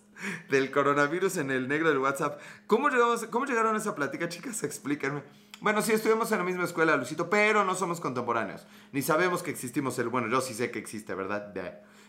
del 0.48 0.70
coronavirus 0.70 1.36
en 1.36 1.50
el 1.50 1.68
negro 1.68 1.90
del 1.90 1.98
WhatsApp. 1.98 2.40
¿Cómo, 2.66 2.88
llegamos, 2.88 3.26
¿Cómo 3.26 3.44
llegaron 3.44 3.74
a 3.74 3.78
esa 3.78 3.94
plática, 3.94 4.26
chicas? 4.30 4.62
Explíquenme. 4.62 5.22
Bueno, 5.60 5.82
sí, 5.82 5.92
estudiamos 5.92 6.32
en 6.32 6.38
la 6.38 6.44
misma 6.44 6.64
escuela, 6.64 6.96
Lucito, 6.96 7.28
pero 7.28 7.62
no 7.62 7.74
somos 7.74 8.00
contemporáneos. 8.00 8.66
Ni 8.92 9.02
sabemos 9.02 9.42
que 9.42 9.50
existimos 9.50 9.98
el... 9.98 10.08
Bueno, 10.08 10.28
yo 10.28 10.40
sí 10.40 10.54
sé 10.54 10.70
que 10.70 10.78
existe, 10.78 11.14
¿verdad? 11.14 11.52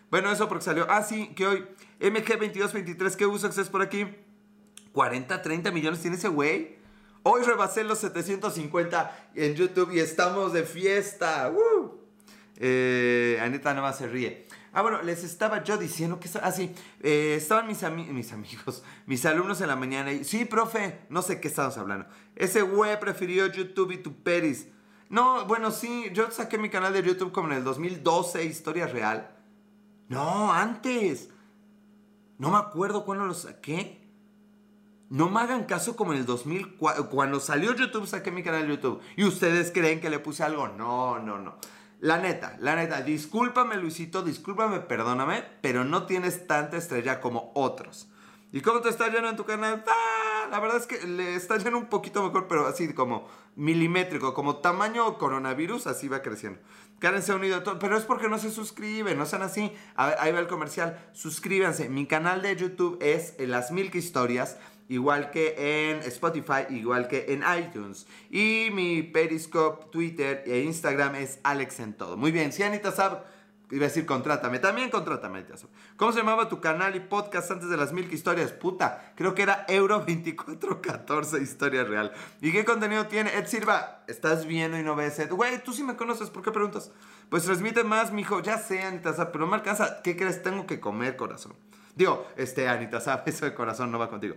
Bueno, 0.10 0.32
eso 0.32 0.48
porque 0.48 0.64
salió... 0.64 0.88
Ah, 0.90 1.04
sí, 1.04 1.34
que 1.36 1.46
hoy 1.46 1.68
MG2223, 2.00 3.18
¿qué 3.18 3.26
uso 3.26 3.50
es 3.50 3.68
por 3.68 3.82
aquí? 3.82 4.08
40, 4.94 5.42
30 5.42 5.72
millones 5.72 6.00
tiene 6.00 6.16
ese 6.16 6.30
güey. 6.30 6.80
Hoy 7.24 7.44
rebasé 7.44 7.84
los 7.84 8.00
750 8.00 9.30
en 9.36 9.54
YouTube 9.54 9.92
y 9.94 10.00
estamos 10.00 10.54
de 10.54 10.64
fiesta. 10.64 11.50
¡Woo! 11.50 12.00
Eh, 12.58 13.40
Anita 13.42 13.94
se 13.94 14.08
ríe. 14.08 14.48
Ah, 14.74 14.82
bueno, 14.82 15.02
les 15.04 15.24
estaba 15.24 15.64
yo 15.64 15.78
diciendo 15.78 16.20
que... 16.20 16.30
Ah, 16.42 16.52
sí, 16.52 16.74
eh, 17.02 17.36
estaban 17.38 17.68
mis, 17.68 17.84
mis 18.10 18.32
amigos, 18.32 18.84
mis 19.06 19.26
alumnos 19.26 19.62
en 19.62 19.68
la 19.68 19.76
mañana 19.76 20.12
y... 20.14 20.24
Sí, 20.24 20.46
profe, 20.46 21.02
no 21.10 21.22
sé 21.22 21.40
qué 21.40 21.50
estábamos 21.50 21.78
hablando. 21.78 22.08
Ese 22.36 22.62
güey 22.62 23.00
prefirió 23.00 23.46
YouTube 23.48 23.92
y 23.92 23.98
tu 23.98 24.24
peris. 24.24 24.68
No, 25.10 25.46
bueno, 25.46 25.72
sí, 25.72 26.10
yo 26.14 26.32
saqué 26.32 26.58
mi 26.58 26.70
canal 26.70 26.94
de 26.94 27.04
YouTube 27.04 27.32
como 27.32 27.50
en 27.50 27.58
el 27.58 27.64
2012, 27.64 28.46
Historia 28.46 28.88
Real. 28.88 29.30
No, 30.08 30.54
antes. 30.54 31.30
No 32.38 32.50
me 32.50 32.58
acuerdo 32.58 33.06
cuándo 33.06 33.26
lo 33.26 33.34
saqué. 33.34 34.01
No 35.12 35.30
me 35.30 35.41
hagan 35.41 35.65
caso 35.65 35.97
como 35.97 36.13
en 36.13 36.19
el 36.19 36.26
2004. 36.26 37.10
Cuando 37.10 37.41
salió 37.41 37.76
YouTube, 37.76 38.08
saqué 38.08 38.32
mi 38.32 38.43
canal 38.43 38.62
de 38.62 38.76
YouTube. 38.76 39.02
¿Y 39.17 39.26
ustedes 39.26 39.69
creen 39.69 40.00
que 40.00 40.10
le 40.10 40.19
puse 40.19 40.41
algo? 40.41 40.69
No, 40.69 41.19
no, 41.19 41.38
no. 41.38 41.58
La 42.00 42.17
neta, 42.17 42.56
la 42.62 42.78
neta, 42.78 43.02
discúlpame 43.02 43.76
Luisito, 43.76 44.24
discúlpame, 44.24 44.80
perdóname, 44.80 45.43
pero 45.62 45.84
no 45.84 46.06
tienes 46.06 46.47
tanta 46.47 46.78
estrella 46.78 47.19
como 47.19 47.52
otros. 47.56 48.08
¿Y 48.54 48.62
cómo 48.62 48.80
te 48.80 48.88
está 48.88 49.12
yendo 49.12 49.28
en 49.28 49.36
tu 49.36 49.43
canal? 49.43 49.84
Ah, 49.86 50.47
la 50.50 50.62
verdad 50.62 50.78
es 50.78 50.88
que 50.88 51.06
le 51.06 51.36
está 51.36 51.58
yendo 51.58 51.78
un 51.78 51.88
poquito 51.88 52.24
mejor, 52.24 52.47
pero 52.47 52.65
así 52.65 52.93
como 52.93 53.28
milimétrico, 53.58 54.34
como 54.34 54.62
tamaño 54.62 55.17
coronavirus, 55.17 55.88
así 55.88 56.08
va 56.08 56.21
creciendo. 56.21 56.62
Karen 57.00 57.21
se 57.21 57.34
ha 57.34 57.36
unido 57.36 57.63
todo, 57.63 57.80
pero 57.80 57.97
es 57.97 58.04
porque 58.06 58.30
no 58.30 58.38
se 58.39 58.50
suscriben, 58.50 59.17
no 59.17 59.26
sean 59.26 59.41
así. 59.41 59.74
A 59.95 60.15
ahí 60.19 60.32
va 60.32 60.39
el 60.39 60.47
comercial. 60.47 61.10
Suscríbanse. 61.12 61.89
Mi 61.89 62.06
canal 62.06 62.41
de 62.41 62.56
YouTube 62.56 62.97
es 63.02 63.36
Las 63.39 63.71
Milk 63.71 63.95
Historias 63.95 64.58
igual 64.89 65.32
que 65.32 65.89
en 65.89 66.00
Spotify, 66.00 66.65
igual 66.70 67.08
que 67.08 67.34
en 67.34 67.44
iTunes. 67.58 68.08
Y 68.30 68.70
mi 68.72 69.04
Periscope, 69.04 69.86
Twitter 69.91 70.44
e 70.46 70.60
Instagram 70.60 71.15
es 71.15 71.39
Alex 71.44 71.80
en 71.80 71.94
todo. 71.94 72.17
Muy 72.17 72.32
bien, 72.32 72.52
si 72.52 72.63
Anita 72.63 72.91
Sab, 72.91 73.24
iba 73.72 73.86
a 73.86 73.88
decir 73.88 74.06
contrátame, 74.06 74.60
también 74.60 74.89
contrátame 74.89 75.39
Anita 75.39 75.56
¿Cómo 75.96 76.12
se 76.12 76.20
llamaba 76.20 76.50
tu 76.50 76.60
canal 76.60 76.96
y 76.96 77.00
podcast 77.00 77.52
antes 77.52 77.70
de 77.70 77.78
las 77.78 77.94
mil 77.94 78.12
historias? 78.12 78.52
Puta, 78.52 79.13
creo 79.15 79.34
que 79.34 79.44
era 79.44 79.65
Euro 79.70 80.00
2414 80.00 81.41
Historia 81.41 81.84
Real. 81.84 82.12
¿Y 82.41 82.52
qué 82.52 82.65
contenido 82.65 83.08
tiene? 83.08 83.34
Ed 83.36 83.48
Silva, 83.48 84.04
estás 84.08 84.46
viendo 84.46 84.78
y 84.78 84.84
no 84.84 84.96
ves 84.96 85.20
Ed. 85.20 85.32
Güey, 85.32 85.63
tú 85.63 85.74
sí 85.74 85.84
me 85.84 85.96
conoces, 85.96 86.30
¿por 86.30 86.44
qué 86.44 86.52
preguntas? 86.52 86.91
Pues 87.30 87.44
transmite 87.44 87.84
más, 87.84 88.12
mijo, 88.12 88.41
ya 88.41 88.58
sé 88.58 88.82
Anita 88.82 89.13
Sab, 89.13 89.32
pero 89.32 89.46
no 89.46 89.52
me 89.52 89.58
alcanza. 89.58 90.02
¿Qué 90.02 90.17
crees? 90.17 90.44
Tengo 90.44 90.67
que 90.67 90.80
comer, 90.80 91.15
corazón. 91.15 91.54
Digo, 91.96 92.28
este, 92.36 92.67
Anita 92.67 93.00
Sab, 93.00 93.24
eso 93.28 93.46
de 93.46 93.54
corazón 93.54 93.91
no 93.91 94.00
va 94.00 94.10
contigo. 94.10 94.36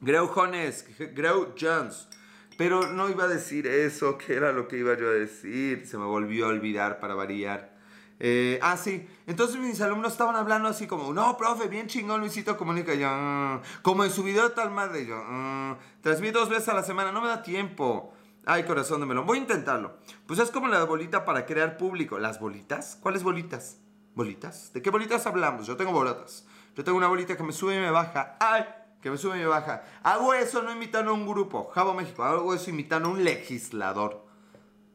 Greu 0.00 0.28
Jones, 0.28 0.86
Greu 1.14 1.54
Jones. 1.58 2.08
Pero 2.56 2.92
no 2.92 3.08
iba 3.08 3.24
a 3.24 3.28
decir 3.28 3.66
eso, 3.66 4.18
que 4.18 4.34
era 4.34 4.52
lo 4.52 4.68
que 4.68 4.76
iba 4.76 4.94
yo 4.94 5.08
a 5.08 5.12
decir. 5.12 5.86
Se 5.86 5.96
me 5.96 6.04
volvió 6.04 6.46
a 6.46 6.48
olvidar 6.48 7.00
para 7.00 7.14
variar. 7.14 7.74
Eh, 8.18 8.58
ah, 8.62 8.76
sí. 8.76 9.08
Entonces 9.26 9.56
mis 9.58 9.80
alumnos 9.80 10.12
estaban 10.12 10.36
hablando 10.36 10.68
así 10.68 10.86
como, 10.86 11.14
no, 11.14 11.38
profe, 11.38 11.68
bien 11.68 11.86
chingón 11.86 12.20
Luisito 12.20 12.58
comunica. 12.58 12.94
yo, 12.94 13.08
mm". 13.08 13.62
como 13.80 14.04
en 14.04 14.10
su 14.10 14.22
video 14.22 14.52
tal 14.52 14.70
madre. 14.70 15.06
Yo, 15.06 15.16
mm". 15.16 15.76
transmito 16.02 16.38
dos 16.38 16.50
veces 16.50 16.68
a 16.68 16.74
la 16.74 16.82
semana, 16.82 17.12
no 17.12 17.22
me 17.22 17.28
da 17.28 17.42
tiempo. 17.42 18.12
Ay, 18.44 18.64
corazón 18.64 19.00
de 19.00 19.06
melón. 19.06 19.26
Voy 19.26 19.38
a 19.38 19.40
intentarlo. 19.40 19.96
Pues 20.26 20.38
es 20.38 20.50
como 20.50 20.68
la 20.68 20.84
bolita 20.84 21.24
para 21.24 21.46
crear 21.46 21.78
público. 21.78 22.18
¿Las 22.18 22.40
bolitas? 22.40 22.98
¿Cuáles 23.00 23.22
bolitas? 23.22 23.78
¿Bolitas? 24.14 24.72
¿De 24.74 24.82
qué 24.82 24.90
bolitas 24.90 25.26
hablamos? 25.26 25.66
Yo 25.66 25.76
tengo 25.76 25.92
bolotas. 25.92 26.46
Yo 26.76 26.84
tengo 26.84 26.98
una 26.98 27.08
bolita 27.08 27.36
que 27.36 27.42
me 27.42 27.52
sube 27.52 27.76
y 27.76 27.80
me 27.80 27.90
baja. 27.90 28.36
¡Ay! 28.38 28.64
Que 29.00 29.10
me 29.10 29.16
sube 29.16 29.36
y 29.36 29.40
me 29.40 29.46
baja. 29.46 29.82
Hago 30.02 30.34
eso 30.34 30.62
no 30.62 30.72
imitando 30.72 31.10
a 31.10 31.14
un 31.14 31.26
grupo, 31.26 31.70
Jabo 31.74 31.94
México, 31.94 32.22
hago 32.24 32.54
eso 32.54 32.70
imitando 32.70 33.08
a 33.08 33.12
un 33.12 33.24
legislador. 33.24 34.24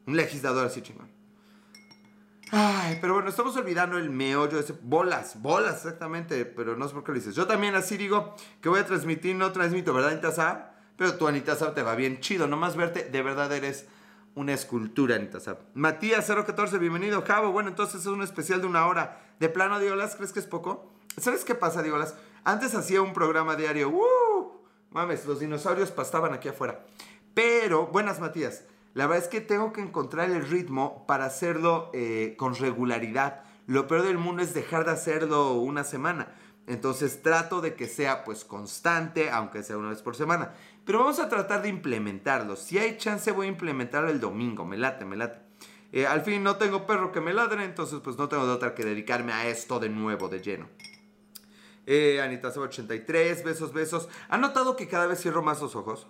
Un 0.06 0.16
legislador 0.16 0.66
así 0.66 0.82
chingón. 0.82 1.16
Ay, 2.52 2.98
pero 3.00 3.14
bueno, 3.14 3.28
estamos 3.28 3.56
olvidando 3.56 3.98
el 3.98 4.08
meollo, 4.08 4.60
ese, 4.60 4.72
bolas, 4.80 5.42
bolas, 5.42 5.76
exactamente, 5.76 6.44
pero 6.44 6.76
no 6.76 6.86
sé 6.86 6.94
por 6.94 7.02
qué 7.02 7.10
lo 7.10 7.18
dices. 7.18 7.34
Yo 7.34 7.46
también 7.46 7.74
así 7.74 7.96
digo 7.96 8.36
que 8.60 8.68
voy 8.68 8.78
a 8.78 8.86
transmitir, 8.86 9.34
no 9.34 9.50
transmito, 9.50 9.92
¿verdad, 9.92 10.12
Anita 10.12 10.74
Pero 10.96 11.16
tu 11.16 11.26
Anita 11.26 11.74
te 11.74 11.82
va 11.82 11.96
bien 11.96 12.20
chido, 12.20 12.46
nomás 12.46 12.76
verte, 12.76 13.10
de 13.10 13.22
verdad 13.22 13.52
eres 13.52 13.86
una 14.36 14.52
escultura, 14.52 15.16
Anita 15.16 15.40
Matías 15.74 16.26
014, 16.26 16.78
bienvenido, 16.78 17.24
Jabo. 17.26 17.50
Bueno, 17.50 17.70
entonces 17.70 18.02
es 18.02 18.06
un 18.06 18.22
especial 18.22 18.60
de 18.60 18.68
una 18.68 18.86
hora. 18.86 19.22
De 19.40 19.48
plano, 19.48 19.80
Diolas, 19.80 20.14
¿crees 20.14 20.32
que 20.32 20.38
es 20.38 20.46
poco? 20.46 20.92
¿Sabes 21.18 21.44
qué 21.44 21.56
pasa, 21.56 21.82
Diolas? 21.82 22.14
Antes 22.46 22.76
hacía 22.76 23.02
un 23.02 23.12
programa 23.12 23.56
diario. 23.56 23.88
¡Uh! 23.88 24.52
Mames, 24.92 25.26
los 25.26 25.40
dinosaurios 25.40 25.90
pastaban 25.90 26.32
aquí 26.32 26.46
afuera. 26.46 26.86
Pero, 27.34 27.88
buenas 27.88 28.20
Matías, 28.20 28.62
la 28.94 29.08
verdad 29.08 29.24
es 29.24 29.28
que 29.28 29.40
tengo 29.40 29.72
que 29.72 29.80
encontrar 29.80 30.30
el 30.30 30.48
ritmo 30.48 31.04
para 31.08 31.24
hacerlo 31.24 31.90
eh, 31.92 32.36
con 32.38 32.54
regularidad. 32.54 33.42
Lo 33.66 33.88
peor 33.88 34.02
del 34.02 34.18
mundo 34.18 34.44
es 34.44 34.54
dejar 34.54 34.84
de 34.84 34.92
hacerlo 34.92 35.54
una 35.54 35.82
semana. 35.82 36.36
Entonces 36.68 37.20
trato 37.20 37.60
de 37.60 37.74
que 37.74 37.88
sea 37.88 38.22
pues 38.22 38.44
constante, 38.44 39.28
aunque 39.28 39.64
sea 39.64 39.76
una 39.76 39.88
vez 39.88 40.02
por 40.02 40.14
semana. 40.14 40.54
Pero 40.84 41.00
vamos 41.00 41.18
a 41.18 41.28
tratar 41.28 41.62
de 41.62 41.68
implementarlo. 41.68 42.54
Si 42.54 42.78
hay 42.78 42.96
chance 42.96 43.32
voy 43.32 43.46
a 43.46 43.50
implementarlo 43.50 44.08
el 44.08 44.20
domingo. 44.20 44.64
Me 44.64 44.76
late, 44.76 45.04
me 45.04 45.16
late. 45.16 45.40
Eh, 45.90 46.06
al 46.06 46.20
fin 46.20 46.44
no 46.44 46.58
tengo 46.58 46.86
perro 46.86 47.10
que 47.10 47.20
me 47.20 47.34
ladre, 47.34 47.64
entonces 47.64 47.98
pues 48.04 48.16
no 48.16 48.28
tengo 48.28 48.46
de 48.46 48.52
otra 48.52 48.76
que 48.76 48.84
dedicarme 48.84 49.32
a 49.32 49.48
esto 49.48 49.80
de 49.80 49.88
nuevo, 49.88 50.28
de 50.28 50.40
lleno. 50.40 50.68
Eh, 51.86 52.20
Anita 52.20 52.48
83, 52.48 53.44
besos, 53.44 53.72
besos. 53.72 54.08
¿Han 54.28 54.40
notado 54.40 54.76
que 54.76 54.88
cada 54.88 55.06
vez 55.06 55.20
cierro 55.20 55.42
más 55.42 55.62
los 55.62 55.76
ojos? 55.76 56.08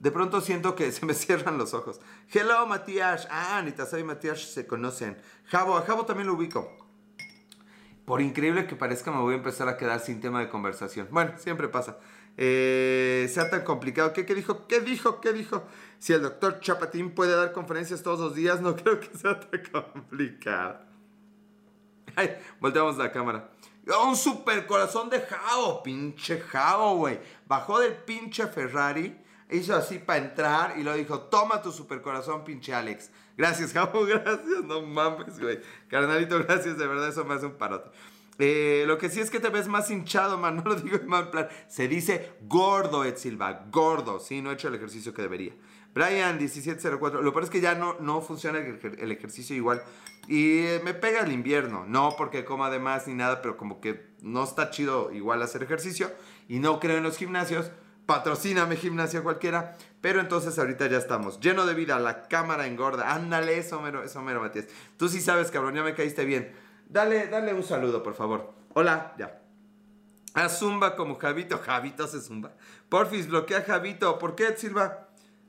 De 0.00 0.10
pronto 0.10 0.40
siento 0.40 0.74
que 0.74 0.92
se 0.92 1.06
me 1.06 1.14
cierran 1.14 1.58
los 1.58 1.74
ojos. 1.74 2.00
Hello, 2.30 2.66
Matías. 2.66 3.26
Ah, 3.30 3.58
Anita 3.58 3.86
y 3.98 4.04
Matías 4.04 4.40
se 4.40 4.66
conocen. 4.66 5.16
Jabo, 5.46 5.76
a 5.76 5.82
Jabo 5.82 6.04
también 6.04 6.26
lo 6.28 6.34
ubico. 6.34 6.70
Por 8.04 8.22
increíble 8.22 8.66
que 8.66 8.76
parezca, 8.76 9.10
me 9.10 9.18
voy 9.18 9.34
a 9.34 9.38
empezar 9.38 9.68
a 9.68 9.76
quedar 9.76 10.00
sin 10.00 10.20
tema 10.20 10.40
de 10.40 10.48
conversación. 10.48 11.08
Bueno, 11.10 11.32
siempre 11.38 11.68
pasa. 11.68 11.98
Eh, 12.36 13.28
sea 13.30 13.50
tan 13.50 13.64
complicado. 13.64 14.12
¿Qué, 14.12 14.24
¿Qué 14.24 14.34
dijo? 14.34 14.66
¿Qué 14.66 14.80
dijo? 14.80 15.20
¿Qué 15.20 15.32
dijo? 15.32 15.64
Si 15.98 16.12
el 16.12 16.22
doctor 16.22 16.60
Chapatín 16.60 17.10
puede 17.14 17.34
dar 17.34 17.52
conferencias 17.52 18.02
todos 18.02 18.20
los 18.20 18.34
días, 18.34 18.60
no 18.60 18.76
creo 18.82 19.00
que 19.00 19.08
sea 19.16 19.40
tan 19.40 19.62
complicado. 19.64 20.80
Ay, 22.14 22.36
volteamos 22.60 22.96
la 22.96 23.12
cámara. 23.12 23.50
Un 24.06 24.16
super 24.16 24.66
corazón 24.66 25.08
de 25.08 25.20
Jao, 25.20 25.82
pinche 25.82 26.40
Jao, 26.40 26.96
güey. 26.96 27.18
Bajó 27.46 27.78
del 27.78 27.96
pinche 27.96 28.46
Ferrari, 28.46 29.16
hizo 29.50 29.74
así 29.74 29.98
para 29.98 30.24
entrar 30.24 30.78
y 30.78 30.82
lo 30.82 30.94
dijo, 30.94 31.20
toma 31.22 31.62
tu 31.62 31.72
super 31.72 32.02
corazón, 32.02 32.44
pinche 32.44 32.74
Alex. 32.74 33.10
Gracias, 33.36 33.72
Jao, 33.72 33.90
gracias, 34.06 34.64
no 34.64 34.82
mames, 34.82 35.40
güey. 35.40 35.60
Carnalito, 35.88 36.38
gracias, 36.44 36.76
de 36.76 36.86
verdad, 36.86 37.08
eso 37.08 37.24
me 37.24 37.34
hace 37.34 37.46
un 37.46 37.56
parote. 37.56 37.90
Eh, 38.38 38.84
lo 38.86 38.98
que 38.98 39.10
sí 39.10 39.20
es 39.20 39.30
que 39.30 39.40
te 39.40 39.48
ves 39.48 39.68
más 39.68 39.90
hinchado, 39.90 40.38
man. 40.38 40.56
No 40.64 40.70
lo 40.70 40.76
digo 40.76 40.96
en 40.96 41.08
mal 41.08 41.30
plan. 41.30 41.48
Se 41.66 41.88
dice 41.88 42.32
gordo, 42.42 43.04
Ed 43.04 43.16
Silva. 43.16 43.64
Gordo. 43.70 44.20
Sí, 44.20 44.42
no 44.42 44.50
he 44.50 44.54
hecho 44.54 44.68
el 44.68 44.74
ejercicio 44.76 45.12
que 45.12 45.22
debería. 45.22 45.54
Brian 45.94 46.38
1704. 46.38 47.22
Lo 47.22 47.32
peor 47.32 47.44
es 47.44 47.50
que 47.50 47.60
ya 47.60 47.74
no, 47.74 47.96
no 48.00 48.20
funciona 48.20 48.58
el, 48.58 49.12
ejercicio 49.12 49.56
igual. 49.56 49.82
Y 50.26 50.64
me 50.84 50.94
pega 50.94 51.20
el 51.20 51.32
invierno. 51.32 51.84
No 51.86 52.14
porque 52.16 52.44
coma 52.44 52.70
de 52.70 52.78
más 52.78 53.06
ni 53.06 53.14
nada, 53.14 53.42
pero 53.42 53.56
como 53.56 53.80
que 53.80 54.08
no 54.20 54.44
está 54.44 54.70
chido 54.70 55.12
igual 55.12 55.42
hacer 55.42 55.62
ejercicio. 55.62 56.10
Y 56.48 56.58
no 56.58 56.80
creo 56.80 56.98
en 56.98 57.02
los 57.02 57.16
gimnasios. 57.16 57.70
patrocíname 58.06 58.76
gimnasia 58.76 59.22
cualquiera. 59.22 59.76
Pero 60.00 60.20
entonces 60.20 60.58
ahorita 60.58 60.86
ya 60.86 60.98
estamos. 60.98 61.40
Lleno 61.40 61.66
de 61.66 61.74
vida, 61.74 61.98
la 61.98 62.28
cámara 62.28 62.66
engorda. 62.66 63.14
Ándale, 63.14 63.58
eso 63.58 63.80
mero, 63.80 64.02
eso 64.04 64.22
mero, 64.22 64.40
Matías. 64.40 64.66
Tú 64.96 65.08
sí 65.08 65.20
sabes, 65.20 65.50
cabrón, 65.50 65.74
ya 65.74 65.82
me 65.82 65.94
caíste 65.94 66.24
bien. 66.24 66.52
Dale, 66.88 67.26
dale 67.26 67.52
un 67.52 67.64
saludo, 67.64 68.02
por 68.02 68.14
favor. 68.14 68.52
Hola, 68.74 69.14
ya. 69.18 69.42
A 70.34 70.48
Zumba 70.48 70.94
como 70.94 71.18
Javito. 71.18 71.58
Javito 71.58 72.04
hace 72.04 72.20
Zumba. 72.20 72.52
Porfis, 72.88 73.28
bloquea 73.28 73.58
a 73.58 73.62
Javito. 73.62 74.18
¿Por 74.18 74.36
qué, 74.36 74.56
Silva? 74.56 75.07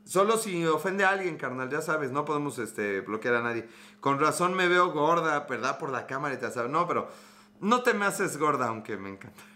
Solo 0.10 0.38
si 0.38 0.66
ofende 0.66 1.06
a 1.06 1.12
alguien, 1.12 1.38
carnal, 1.38 1.70
ya 1.70 1.82
sabes, 1.82 2.12
no 2.12 2.26
podemos 2.26 2.58
este, 2.58 3.02
bloquear 3.02 3.36
a 3.36 3.44
nadie. 3.44 3.70
Con 4.00 4.20
razón 4.20 4.56
me 4.56 4.68
veo 4.68 4.92
gorda, 4.92 5.42
¿verdad? 5.42 5.78
Por 5.78 5.92
la 5.92 6.08
cámara 6.08 6.34
y 6.34 6.40
te 6.40 6.50
sabes. 6.50 6.72
No, 6.72 6.88
pero 6.88 7.12
no 7.60 7.84
te 7.84 7.94
me 7.94 8.08
haces 8.08 8.40
gorda, 8.40 8.70
aunque 8.70 8.98
me 8.98 9.10
encanta. 9.10 9.40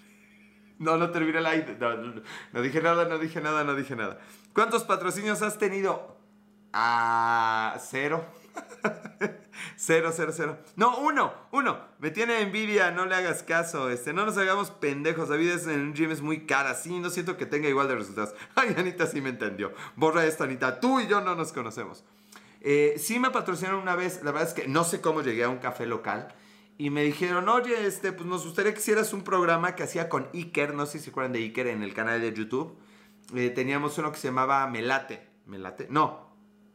No, 0.79 0.97
no 0.97 1.11
terminé 1.11 1.39
la 1.39 1.55
no, 1.55 2.21
no, 2.51 2.61
dije 2.61 2.81
nada, 2.81 3.05
no 3.05 3.17
dije 3.17 3.39
nada, 3.39 3.63
no 3.63 3.73
dije 3.73 3.95
nada. 3.95 4.19
¿Cuántos 4.53 4.83
patrocinios 4.83 5.41
has 5.41 5.57
tenido? 5.57 6.17
Ah, 6.73 7.77
cero. 7.79 8.25
Cero, 9.75 10.11
cero, 10.13 10.31
cero. 10.35 10.57
No, 10.75 10.97
uno, 10.99 11.33
uno. 11.51 11.79
Me 11.99 12.11
tiene 12.11 12.41
envidia, 12.41 12.91
no 12.91 13.05
le 13.05 13.15
hagas 13.15 13.43
caso. 13.43 13.89
Este, 13.89 14.13
no 14.13 14.25
nos 14.25 14.37
hagamos 14.37 14.71
pendejos. 14.71 15.29
La 15.29 15.35
vida 15.35 15.55
en 15.65 15.81
un 15.81 15.93
gym 15.93 16.11
es 16.11 16.21
muy 16.21 16.45
cara. 16.45 16.73
Sí, 16.75 16.99
no 16.99 17.09
siento 17.09 17.37
que 17.37 17.45
tenga 17.45 17.69
igual 17.69 17.87
de 17.87 17.95
resultados. 17.95 18.33
Ay, 18.55 18.73
Anita 18.77 19.07
sí 19.07 19.21
me 19.21 19.29
entendió. 19.29 19.73
Borra 19.95 20.25
esto, 20.25 20.43
Anita. 20.43 20.79
Tú 20.79 20.99
y 20.99 21.07
yo 21.07 21.21
no 21.21 21.35
nos 21.35 21.51
conocemos. 21.53 22.03
Eh, 22.61 22.95
sí 22.97 23.19
me 23.19 23.31
patrocinaron 23.31 23.81
una 23.81 23.95
vez. 23.95 24.21
La 24.23 24.31
verdad 24.31 24.47
es 24.47 24.53
que 24.53 24.67
no 24.67 24.83
sé 24.83 25.01
cómo 25.01 25.21
llegué 25.21 25.43
a 25.43 25.49
un 25.49 25.57
café 25.57 25.85
local. 25.85 26.33
Y 26.77 26.89
me 26.89 27.03
dijeron, 27.03 27.47
oye, 27.49 27.85
este, 27.85 28.13
pues 28.13 28.27
nos 28.27 28.45
gustaría 28.45 28.73
que 28.73 28.79
hicieras 28.79 29.13
un 29.13 29.23
programa 29.23 29.75
que 29.75 29.83
hacía 29.83 30.09
con 30.09 30.27
Iker. 30.33 30.73
No 30.73 30.85
sé 30.85 30.97
si 30.97 31.05
se 31.05 31.09
acuerdan 31.11 31.33
de 31.33 31.39
Iker 31.39 31.67
en 31.67 31.83
el 31.83 31.93
canal 31.93 32.19
de 32.19 32.33
YouTube. 32.33 32.75
Eh, 33.35 33.49
teníamos 33.51 33.97
uno 33.97 34.11
que 34.11 34.17
se 34.17 34.27
llamaba 34.27 34.65
Melate. 34.67 35.29
¿Melate? 35.45 35.87
No, 35.89 36.32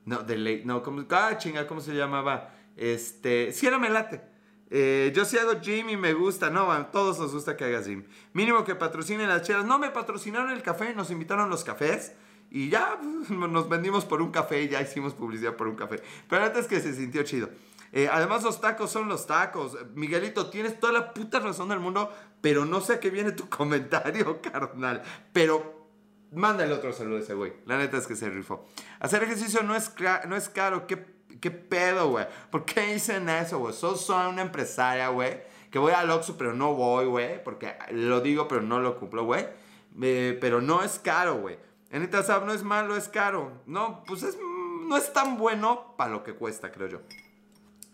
no, 0.08 0.22
de 0.22 0.38
ley. 0.38 0.62
No, 0.64 0.82
¿cómo, 0.82 1.04
ah, 1.10 1.36
chinga, 1.36 1.66
¿cómo 1.66 1.82
se 1.82 1.92
llamaba? 1.92 2.54
Este. 2.76 3.52
Sí, 3.52 3.66
era 3.66 3.78
me 3.78 3.90
late. 3.90 4.22
Eh, 4.70 5.12
yo 5.14 5.24
sí 5.26 5.36
hago 5.36 5.60
gym 5.60 5.90
y 5.90 5.96
me 5.98 6.14
gusta. 6.14 6.48
No, 6.48 6.72
a 6.72 6.90
todos 6.90 7.18
nos 7.18 7.34
gusta 7.34 7.56
que 7.56 7.64
hagas 7.64 7.86
gym. 7.86 8.04
Mínimo 8.32 8.64
que 8.64 8.74
patrocinen 8.74 9.28
las 9.28 9.42
chelas. 9.42 9.66
No, 9.66 9.78
me 9.78 9.90
patrocinaron 9.90 10.50
el 10.50 10.62
café, 10.62 10.94
nos 10.94 11.10
invitaron 11.10 11.50
los 11.50 11.62
cafés. 11.62 12.12
Y 12.50 12.70
ya 12.70 12.98
nos 13.28 13.68
vendimos 13.68 14.06
por 14.06 14.22
un 14.22 14.30
café 14.30 14.66
ya 14.66 14.80
hicimos 14.80 15.12
publicidad 15.12 15.56
por 15.56 15.68
un 15.68 15.76
café. 15.76 16.02
Pero 16.26 16.42
antes 16.42 16.66
que 16.66 16.80
se 16.80 16.94
sintió 16.94 17.22
chido. 17.22 17.50
Eh, 17.92 18.08
además, 18.10 18.42
los 18.42 18.62
tacos 18.62 18.90
son 18.90 19.08
los 19.08 19.26
tacos. 19.26 19.76
Miguelito, 19.94 20.48
tienes 20.48 20.80
toda 20.80 20.94
la 20.94 21.12
puta 21.12 21.38
razón 21.38 21.68
del 21.68 21.80
mundo, 21.80 22.10
pero 22.40 22.64
no 22.64 22.80
sé 22.80 22.94
a 22.94 23.00
qué 23.00 23.10
viene 23.10 23.32
tu 23.32 23.46
comentario, 23.50 24.40
carnal. 24.40 25.02
Pero 25.34 25.77
Mándale 26.32 26.74
otro 26.74 26.92
saludo 26.92 27.18
a 27.18 27.20
ese 27.20 27.34
güey. 27.34 27.52
La 27.64 27.78
neta 27.78 27.96
es 27.96 28.06
que 28.06 28.16
se 28.16 28.28
rifó. 28.28 28.66
Hacer 29.00 29.22
ejercicio 29.22 29.62
no 29.62 29.74
es, 29.74 29.92
no 30.28 30.36
es 30.36 30.48
caro. 30.48 30.86
¿Qué, 30.86 31.04
¿Qué 31.40 31.50
pedo, 31.50 32.10
güey? 32.10 32.26
¿Por 32.50 32.64
qué 32.64 32.92
dicen 32.92 33.28
eso, 33.28 33.58
güey? 33.58 33.74
Soy, 33.74 33.96
soy 33.96 34.30
una 34.30 34.42
empresaria, 34.42 35.08
güey. 35.08 35.40
Que 35.70 35.78
voy 35.78 35.92
al 35.92 36.10
Oxxo, 36.10 36.36
pero 36.36 36.52
no 36.52 36.74
voy, 36.74 37.06
güey. 37.06 37.42
Porque 37.42 37.74
lo 37.92 38.20
digo, 38.20 38.46
pero 38.46 38.62
no 38.62 38.80
lo 38.80 38.98
cumplo, 38.98 39.24
güey. 39.24 39.46
Eh, 40.02 40.36
pero 40.40 40.60
no 40.60 40.82
es 40.82 40.98
caro, 40.98 41.36
güey. 41.36 41.58
En 41.90 42.02
Itasab 42.02 42.44
no 42.44 42.52
es 42.52 42.62
malo, 42.62 42.96
es 42.96 43.08
caro. 43.08 43.62
No, 43.66 44.04
pues 44.06 44.22
es, 44.22 44.36
no 44.86 44.96
es 44.96 45.12
tan 45.12 45.38
bueno 45.38 45.94
para 45.96 46.10
lo 46.10 46.22
que 46.22 46.34
cuesta, 46.34 46.70
creo 46.70 46.88
yo. 46.88 47.00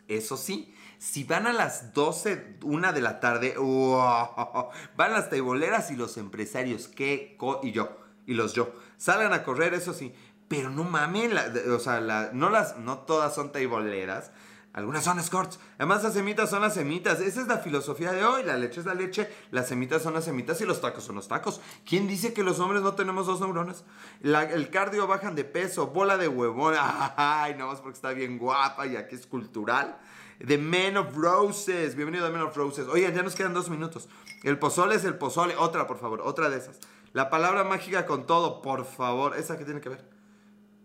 Eso 0.09 0.37
sí, 0.37 0.75
si 0.99 1.25
van 1.25 1.47
a 1.47 1.53
las 1.53 1.94
12, 1.94 2.59
una 2.62 2.92
de 2.92 3.01
la 3.01 3.20
tarde, 3.20 3.55
van 4.97 5.12
las 5.12 5.31
teiboleras 5.31 5.90
y 5.90 5.97
los 5.97 6.16
empresarios, 6.18 6.88
¿qué? 6.88 7.38
y 7.62 7.73
yo 7.73 8.04
y 8.27 8.35
los 8.35 8.55
yo. 8.55 8.73
Salgan 8.97 9.33
a 9.33 9.43
correr, 9.43 9.75
eso 9.75 9.93
sí. 9.93 10.15
Pero 10.49 10.71
no 10.71 10.85
mamen, 10.85 11.33
o 11.71 11.79
sea, 11.79 12.01
no, 12.33 12.51
las, 12.51 12.77
no 12.79 12.99
todas 12.99 13.35
son 13.35 13.53
teiboleras. 13.53 14.31
Algunas 14.75 15.05
son 15.05 15.21
escorts. 15.21 15.61
Además, 15.79 16.03
las 16.03 16.15
semitas 16.15 16.51
son 16.51 16.61
las 16.61 16.75
semitas. 16.75 17.21
Esa 17.21 17.41
es 17.41 17.47
la 17.47 17.59
filosofía 17.59 18.11
de 18.11 18.25
hoy. 18.25 18.43
La 18.43 18.57
leche 18.57 18.81
es 18.81 18.87
la 18.87 18.95
leche, 18.95 19.31
las 19.53 19.69
semitas 19.69 20.03
son 20.03 20.15
las 20.15 20.25
semitas 20.25 20.61
y 20.61 20.65
los 20.65 20.81
tacos 20.81 21.05
son 21.05 21.15
los 21.15 21.29
tacos. 21.29 21.61
¿Quién 21.87 22.09
dice 22.09 22.33
que 22.33 22.43
los 22.43 22.59
hombres 22.59 22.83
no 22.83 22.95
tenemos 22.95 23.27
dos 23.27 23.41
neuronas? 23.41 23.85
el 24.21 24.71
cardio 24.71 25.07
bajan 25.07 25.37
de 25.37 25.45
peso, 25.45 25.87
bola 25.87 26.17
de 26.17 26.27
huevón. 26.27 26.75
Ay, 27.17 27.55
no 27.57 27.69
más 27.69 27.81
porque 27.81 27.95
está 27.95 28.11
bien 28.11 28.37
guapa 28.37 28.89
y 28.89 28.97
aquí 28.97 29.15
es 29.15 29.29
cultural. 29.29 29.97
The 30.45 30.59
Men 30.59 30.97
of 30.97 31.15
Roses. 31.15 31.95
Bienvenido 31.95 32.27
a 32.27 32.29
The 32.29 32.37
Men 32.37 32.47
of 32.49 32.57
Roses. 32.57 32.89
Oigan, 32.89 33.15
ya 33.15 33.23
nos 33.23 33.37
quedan 33.37 33.55
dos 33.55 33.71
minutos. 33.71 34.09
El 34.43 34.59
pozole 34.59 34.97
es 34.97 35.05
el 35.05 35.17
pozole. 35.17 35.55
Otra, 35.57 35.87
por 35.87 35.99
favor, 35.99 36.21
otra 36.21 36.51
de 36.51 36.59
esas. 36.59 36.81
La 37.14 37.31
palabra 37.31 37.62
mágica 37.62 38.07
con 38.07 38.27
todo, 38.27 38.61
por 38.61 38.85
favor. 38.85 39.37
¿Esa 39.37 39.57
qué 39.57 39.64
tiene 39.64 39.81
que 39.81 39.88
ver? 39.88 40.05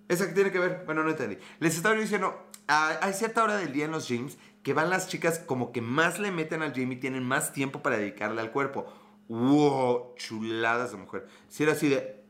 ¿Esa 0.07 0.27
qué 0.27 0.33
tiene 0.33 0.51
que 0.51 0.59
ver? 0.59 0.83
Bueno, 0.85 1.03
no 1.03 1.09
entendí. 1.09 1.39
Les 1.59 1.75
estaba 1.75 1.95
diciendo, 1.95 2.47
hay 2.67 3.13
cierta 3.13 3.43
hora 3.43 3.57
del 3.57 3.73
día 3.73 3.85
en 3.85 3.91
los 3.91 4.07
gyms 4.07 4.37
que 4.61 4.75
van 4.75 4.91
las 4.91 5.07
chicas 5.07 5.39
como 5.39 5.71
que 5.71 5.81
más 5.81 6.19
le 6.19 6.29
meten 6.31 6.61
al 6.61 6.71
gym 6.71 6.91
y 6.91 6.97
tienen 6.97 7.23
más 7.23 7.51
tiempo 7.51 7.81
para 7.81 7.97
dedicarle 7.97 8.41
al 8.41 8.51
cuerpo. 8.51 8.85
¡Wow! 9.27 10.13
Chuladas 10.17 10.91
de 10.91 10.97
mujer. 10.97 11.27
Si 11.47 11.63
era 11.63 11.71
así 11.71 11.89
de... 11.89 12.23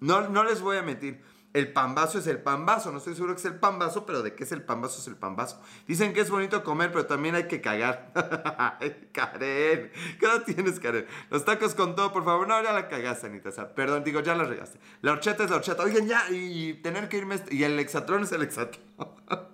No, 0.00 0.30
no 0.30 0.42
les 0.42 0.62
voy 0.62 0.78
a 0.78 0.82
mentir. 0.82 1.22
El 1.52 1.72
pambazo 1.72 2.18
es 2.18 2.26
el 2.26 2.38
pambazo. 2.38 2.90
No 2.92 2.98
estoy 2.98 3.14
seguro 3.14 3.34
que 3.34 3.40
es 3.40 3.44
el 3.44 3.56
pambazo, 3.56 4.06
pero 4.06 4.22
de 4.22 4.34
qué 4.34 4.44
es 4.44 4.52
el 4.52 4.62
pambazo 4.62 5.00
es 5.00 5.06
el 5.06 5.16
pambazo. 5.16 5.60
Dicen 5.86 6.14
que 6.14 6.20
es 6.20 6.30
bonito 6.30 6.64
comer, 6.64 6.90
pero 6.92 7.04
también 7.06 7.34
hay 7.34 7.46
que 7.46 7.60
cagar. 7.60 8.10
Karen, 9.12 9.90
¿qué 10.18 10.26
edad 10.26 10.44
tienes, 10.44 10.80
Karen? 10.80 11.06
Los 11.30 11.44
tacos 11.44 11.74
con 11.74 11.94
todo, 11.94 12.10
por 12.12 12.24
favor. 12.24 12.48
No, 12.48 12.62
ya 12.62 12.72
la 12.72 12.88
cagaste, 12.88 13.26
Anita. 13.26 13.74
perdón, 13.74 14.02
digo, 14.02 14.20
ya 14.20 14.34
la 14.34 14.44
regaste. 14.44 14.78
La 15.02 15.12
horchata 15.12 15.44
es 15.44 15.50
la 15.50 15.56
horchata. 15.56 15.82
Oigan, 15.82 16.06
ya, 16.06 16.24
y 16.30 16.74
tener 16.74 17.10
que 17.10 17.18
irme. 17.18 17.38
Y 17.50 17.64
el 17.64 17.78
exatlón 17.78 18.22
es 18.22 18.32
el 18.32 18.42
exatlón. 18.42 18.82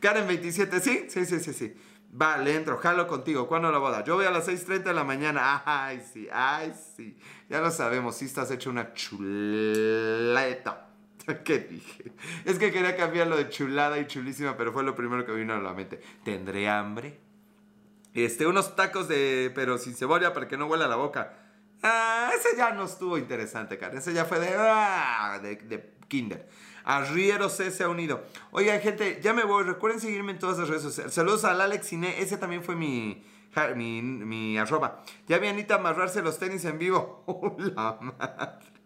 Karen 0.00 0.26
27, 0.26 0.80
¿sí? 0.80 1.06
Sí, 1.08 1.24
sí, 1.26 1.38
sí, 1.38 1.52
sí. 1.52 1.76
Va, 2.20 2.38
le 2.38 2.56
entro, 2.56 2.78
jalo 2.78 3.06
contigo. 3.06 3.46
¿Cuándo 3.46 3.70
la 3.70 3.78
boda? 3.78 4.02
Yo 4.02 4.16
voy 4.16 4.26
a 4.26 4.30
las 4.30 4.48
6.30 4.48 4.82
de 4.82 4.94
la 4.94 5.04
mañana. 5.04 5.62
Ay, 5.64 6.02
sí, 6.12 6.26
ay, 6.32 6.74
sí. 6.96 7.16
Ya 7.48 7.60
lo 7.60 7.70
sabemos, 7.70 8.16
sí 8.16 8.24
estás 8.24 8.50
hecho 8.50 8.70
una 8.70 8.94
chuleta. 8.94 10.87
¿Qué 11.44 11.58
dije? 11.58 12.12
Es 12.44 12.58
que 12.58 12.72
quería 12.72 12.96
cambiar 12.96 13.26
lo 13.26 13.36
de 13.36 13.48
chulada 13.48 13.98
y 13.98 14.06
chulísima, 14.06 14.56
pero 14.56 14.72
fue 14.72 14.82
lo 14.82 14.94
primero 14.94 15.24
que 15.24 15.32
vino 15.32 15.54
a 15.54 15.58
la 15.58 15.74
mente. 15.74 16.00
¿Tendré 16.24 16.68
hambre? 16.68 17.20
Este, 18.14 18.46
unos 18.46 18.74
tacos 18.76 19.08
de, 19.08 19.52
pero 19.54 19.78
sin 19.78 19.94
cebolla 19.94 20.32
para 20.32 20.48
que 20.48 20.56
no 20.56 20.66
huela 20.66 20.88
la 20.88 20.96
boca. 20.96 21.34
Ah, 21.82 22.30
ese 22.36 22.56
ya 22.56 22.72
no 22.72 22.84
estuvo 22.84 23.18
interesante, 23.18 23.78
cara. 23.78 23.98
Ese 23.98 24.12
ya 24.12 24.24
fue 24.24 24.40
de, 24.40 24.54
ah, 24.56 25.38
de, 25.42 25.56
de 25.56 25.94
kinder. 26.08 26.48
Arriero 26.84 27.48
C 27.50 27.70
se 27.70 27.84
ha 27.84 27.88
unido. 27.88 28.24
Oigan, 28.50 28.80
gente, 28.80 29.20
ya 29.22 29.34
me 29.34 29.44
voy. 29.44 29.64
Recuerden 29.64 30.00
seguirme 30.00 30.32
en 30.32 30.38
todas 30.38 30.58
las 30.58 30.68
redes 30.68 30.82
sociales. 30.82 31.12
Saludos 31.12 31.44
al 31.44 31.60
Alex 31.60 31.86
Cine. 31.86 32.20
Ese 32.20 32.38
también 32.38 32.64
fue 32.64 32.74
mi, 32.74 33.22
mi, 33.76 34.58
arroba. 34.58 35.04
Ya 35.26 35.38
vi 35.38 35.48
a 35.48 35.50
Anita 35.50 35.74
amarrarse 35.74 36.22
los 36.22 36.38
tenis 36.38 36.64
en 36.64 36.78
vivo. 36.78 37.24
¡Hola, 37.26 37.98
madre! 38.00 38.77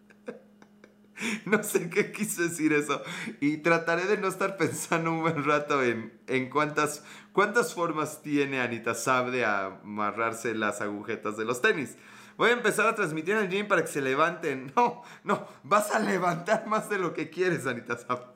no 1.45 1.63
sé 1.63 1.89
qué 1.89 2.11
quiso 2.11 2.43
decir 2.43 2.73
eso. 2.73 3.01
Y 3.39 3.57
trataré 3.57 4.05
de 4.05 4.17
no 4.17 4.27
estar 4.27 4.57
pensando 4.57 5.11
un 5.11 5.21
buen 5.21 5.43
rato 5.43 5.83
en, 5.83 6.13
en 6.27 6.49
cuántas, 6.49 7.03
cuántas 7.31 7.73
formas 7.73 8.21
tiene 8.21 8.61
Anita 8.61 8.95
Sab 8.95 9.31
de 9.31 9.45
amarrarse 9.45 10.53
las 10.53 10.81
agujetas 10.81 11.37
de 11.37 11.45
los 11.45 11.61
tenis. 11.61 11.97
Voy 12.37 12.49
a 12.49 12.53
empezar 12.53 12.87
a 12.87 12.95
transmitir 12.95 13.35
el 13.35 13.47
gym 13.49 13.67
para 13.67 13.81
que 13.81 13.87
se 13.87 14.01
levanten. 14.01 14.71
No, 14.83 15.03
no, 15.23 15.47
vas 15.63 15.93
a 15.93 15.99
levantar 15.99 16.67
más 16.67 16.89
de 16.89 16.97
lo 16.97 17.13
que 17.13 17.29
quieres, 17.29 17.67
Anita 17.67 17.97
Sab. 17.97 18.33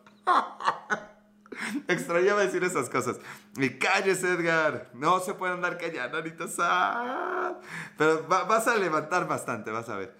Extrañaba 1.87 2.41
decir 2.41 2.63
esas 2.63 2.89
cosas. 2.89 3.17
Y 3.55 3.71
calles, 3.79 4.23
Edgar. 4.23 4.91
No 4.93 5.19
se 5.19 5.33
puede 5.33 5.53
andar 5.53 5.77
callando, 5.77 6.19
Anita 6.19 6.47
Sab. 6.47 7.59
Pero 7.97 8.27
vas 8.27 8.67
a 8.67 8.75
levantar 8.75 9.27
bastante, 9.27 9.71
vas 9.71 9.89
a 9.89 9.97
ver. 9.97 10.15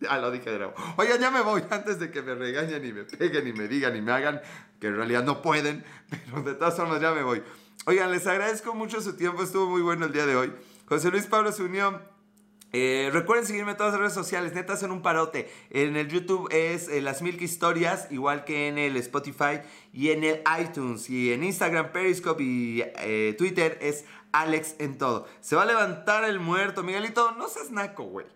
Ya 0.00 0.18
lo 0.18 0.30
dije 0.30 0.50
de 0.50 0.58
nuevo. 0.58 0.74
Oigan, 0.96 1.20
ya 1.20 1.30
me 1.30 1.40
voy 1.40 1.62
antes 1.70 1.98
de 1.98 2.10
que 2.10 2.22
me 2.22 2.34
regañen 2.34 2.84
y 2.84 2.92
me 2.92 3.04
peguen 3.04 3.46
y 3.48 3.52
me 3.52 3.66
digan 3.66 3.96
y 3.96 4.00
me 4.00 4.12
hagan, 4.12 4.40
que 4.80 4.88
en 4.88 4.96
realidad 4.96 5.24
no 5.24 5.42
pueden, 5.42 5.84
pero 6.10 6.42
de 6.42 6.54
todas 6.54 6.76
formas 6.76 7.00
ya 7.00 7.12
me 7.12 7.22
voy. 7.22 7.42
Oigan, 7.86 8.10
les 8.10 8.26
agradezco 8.26 8.74
mucho 8.74 9.00
su 9.00 9.16
tiempo, 9.16 9.42
estuvo 9.42 9.66
muy 9.66 9.82
bueno 9.82 10.06
el 10.06 10.12
día 10.12 10.26
de 10.26 10.36
hoy. 10.36 10.52
José 10.86 11.10
Luis 11.10 11.26
Pablo 11.26 11.52
se 11.52 11.62
unió. 11.62 12.00
Eh, 12.72 13.08
recuerden 13.14 13.46
seguirme 13.46 13.70
en 13.70 13.76
todas 13.78 13.92
las 13.92 14.00
redes 14.00 14.12
sociales, 14.12 14.52
neta 14.52 14.74
hacen 14.74 14.90
un 14.90 15.00
parote. 15.00 15.50
En 15.70 15.96
el 15.96 16.08
YouTube 16.08 16.48
es 16.50 16.88
eh, 16.88 17.00
Las 17.00 17.22
Milk 17.22 17.40
Historias, 17.40 18.08
igual 18.10 18.44
que 18.44 18.68
en 18.68 18.76
el 18.76 18.96
Spotify 18.98 19.60
y 19.92 20.10
en 20.10 20.22
el 20.22 20.42
iTunes. 20.60 21.08
Y 21.08 21.32
en 21.32 21.44
Instagram, 21.44 21.92
Periscope 21.92 22.42
y 22.42 22.82
eh, 22.98 23.34
Twitter 23.38 23.78
es 23.80 24.04
Alex 24.32 24.76
en 24.78 24.98
todo. 24.98 25.26
Se 25.40 25.56
va 25.56 25.62
a 25.62 25.66
levantar 25.66 26.24
el 26.24 26.40
muerto, 26.40 26.82
Miguelito, 26.82 27.32
no 27.32 27.48
seas 27.48 27.70
naco, 27.70 28.04
güey. 28.04 28.26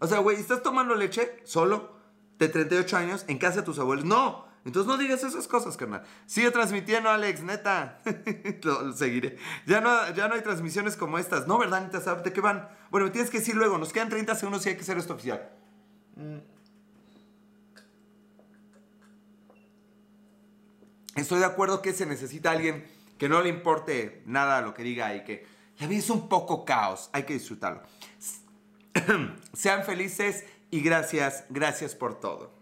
O 0.00 0.06
sea, 0.06 0.18
güey, 0.18 0.38
¿estás 0.38 0.62
tomando 0.62 0.94
leche 0.94 1.40
solo 1.44 1.92
de 2.38 2.48
38 2.48 2.96
años 2.96 3.24
en 3.28 3.38
casa 3.38 3.58
de 3.58 3.62
tus 3.62 3.78
abuelos? 3.78 4.04
No. 4.04 4.48
Entonces 4.64 4.88
no 4.88 4.98
digas 4.98 5.22
esas 5.24 5.46
cosas, 5.46 5.76
carnal. 5.76 6.02
Sigue 6.26 6.50
transmitiendo, 6.50 7.08
Alex, 7.08 7.42
neta. 7.42 8.00
lo, 8.62 8.92
seguiré. 8.92 9.36
Ya 9.66 9.80
no, 9.80 10.10
ya 10.14 10.28
no 10.28 10.34
hay 10.34 10.42
transmisiones 10.42 10.96
como 10.96 11.18
estas. 11.18 11.46
No, 11.46 11.58
¿verdad? 11.58 11.82
Neta, 11.82 12.14
de 12.16 12.32
qué 12.32 12.40
van? 12.40 12.68
Bueno, 12.90 13.06
me 13.06 13.12
tienes 13.12 13.30
que 13.30 13.38
decir 13.38 13.54
luego. 13.54 13.78
Nos 13.78 13.92
quedan 13.92 14.08
30 14.08 14.34
segundos 14.34 14.64
y 14.66 14.70
hay 14.70 14.74
que 14.74 14.82
hacer 14.82 14.98
esto 14.98 15.14
oficial. 15.14 15.50
Mm. 16.16 16.38
Estoy 21.16 21.40
de 21.40 21.46
acuerdo 21.46 21.82
que 21.82 21.92
se 21.92 22.06
necesita 22.06 22.50
alguien 22.50 22.86
que 23.18 23.28
no 23.28 23.42
le 23.42 23.50
importe 23.50 24.22
nada 24.24 24.62
lo 24.62 24.72
que 24.72 24.82
diga 24.82 25.14
y 25.14 25.24
que 25.24 25.46
la 25.78 25.86
vida 25.86 25.98
es 26.00 26.10
un 26.10 26.28
poco 26.28 26.64
caos. 26.64 27.10
Hay 27.12 27.24
que 27.24 27.34
disfrutarlo. 27.34 27.82
Sean 29.52 29.84
felices 29.84 30.44
y 30.70 30.80
gracias, 30.80 31.44
gracias 31.50 31.94
por 31.94 32.18
todo. 32.20 32.59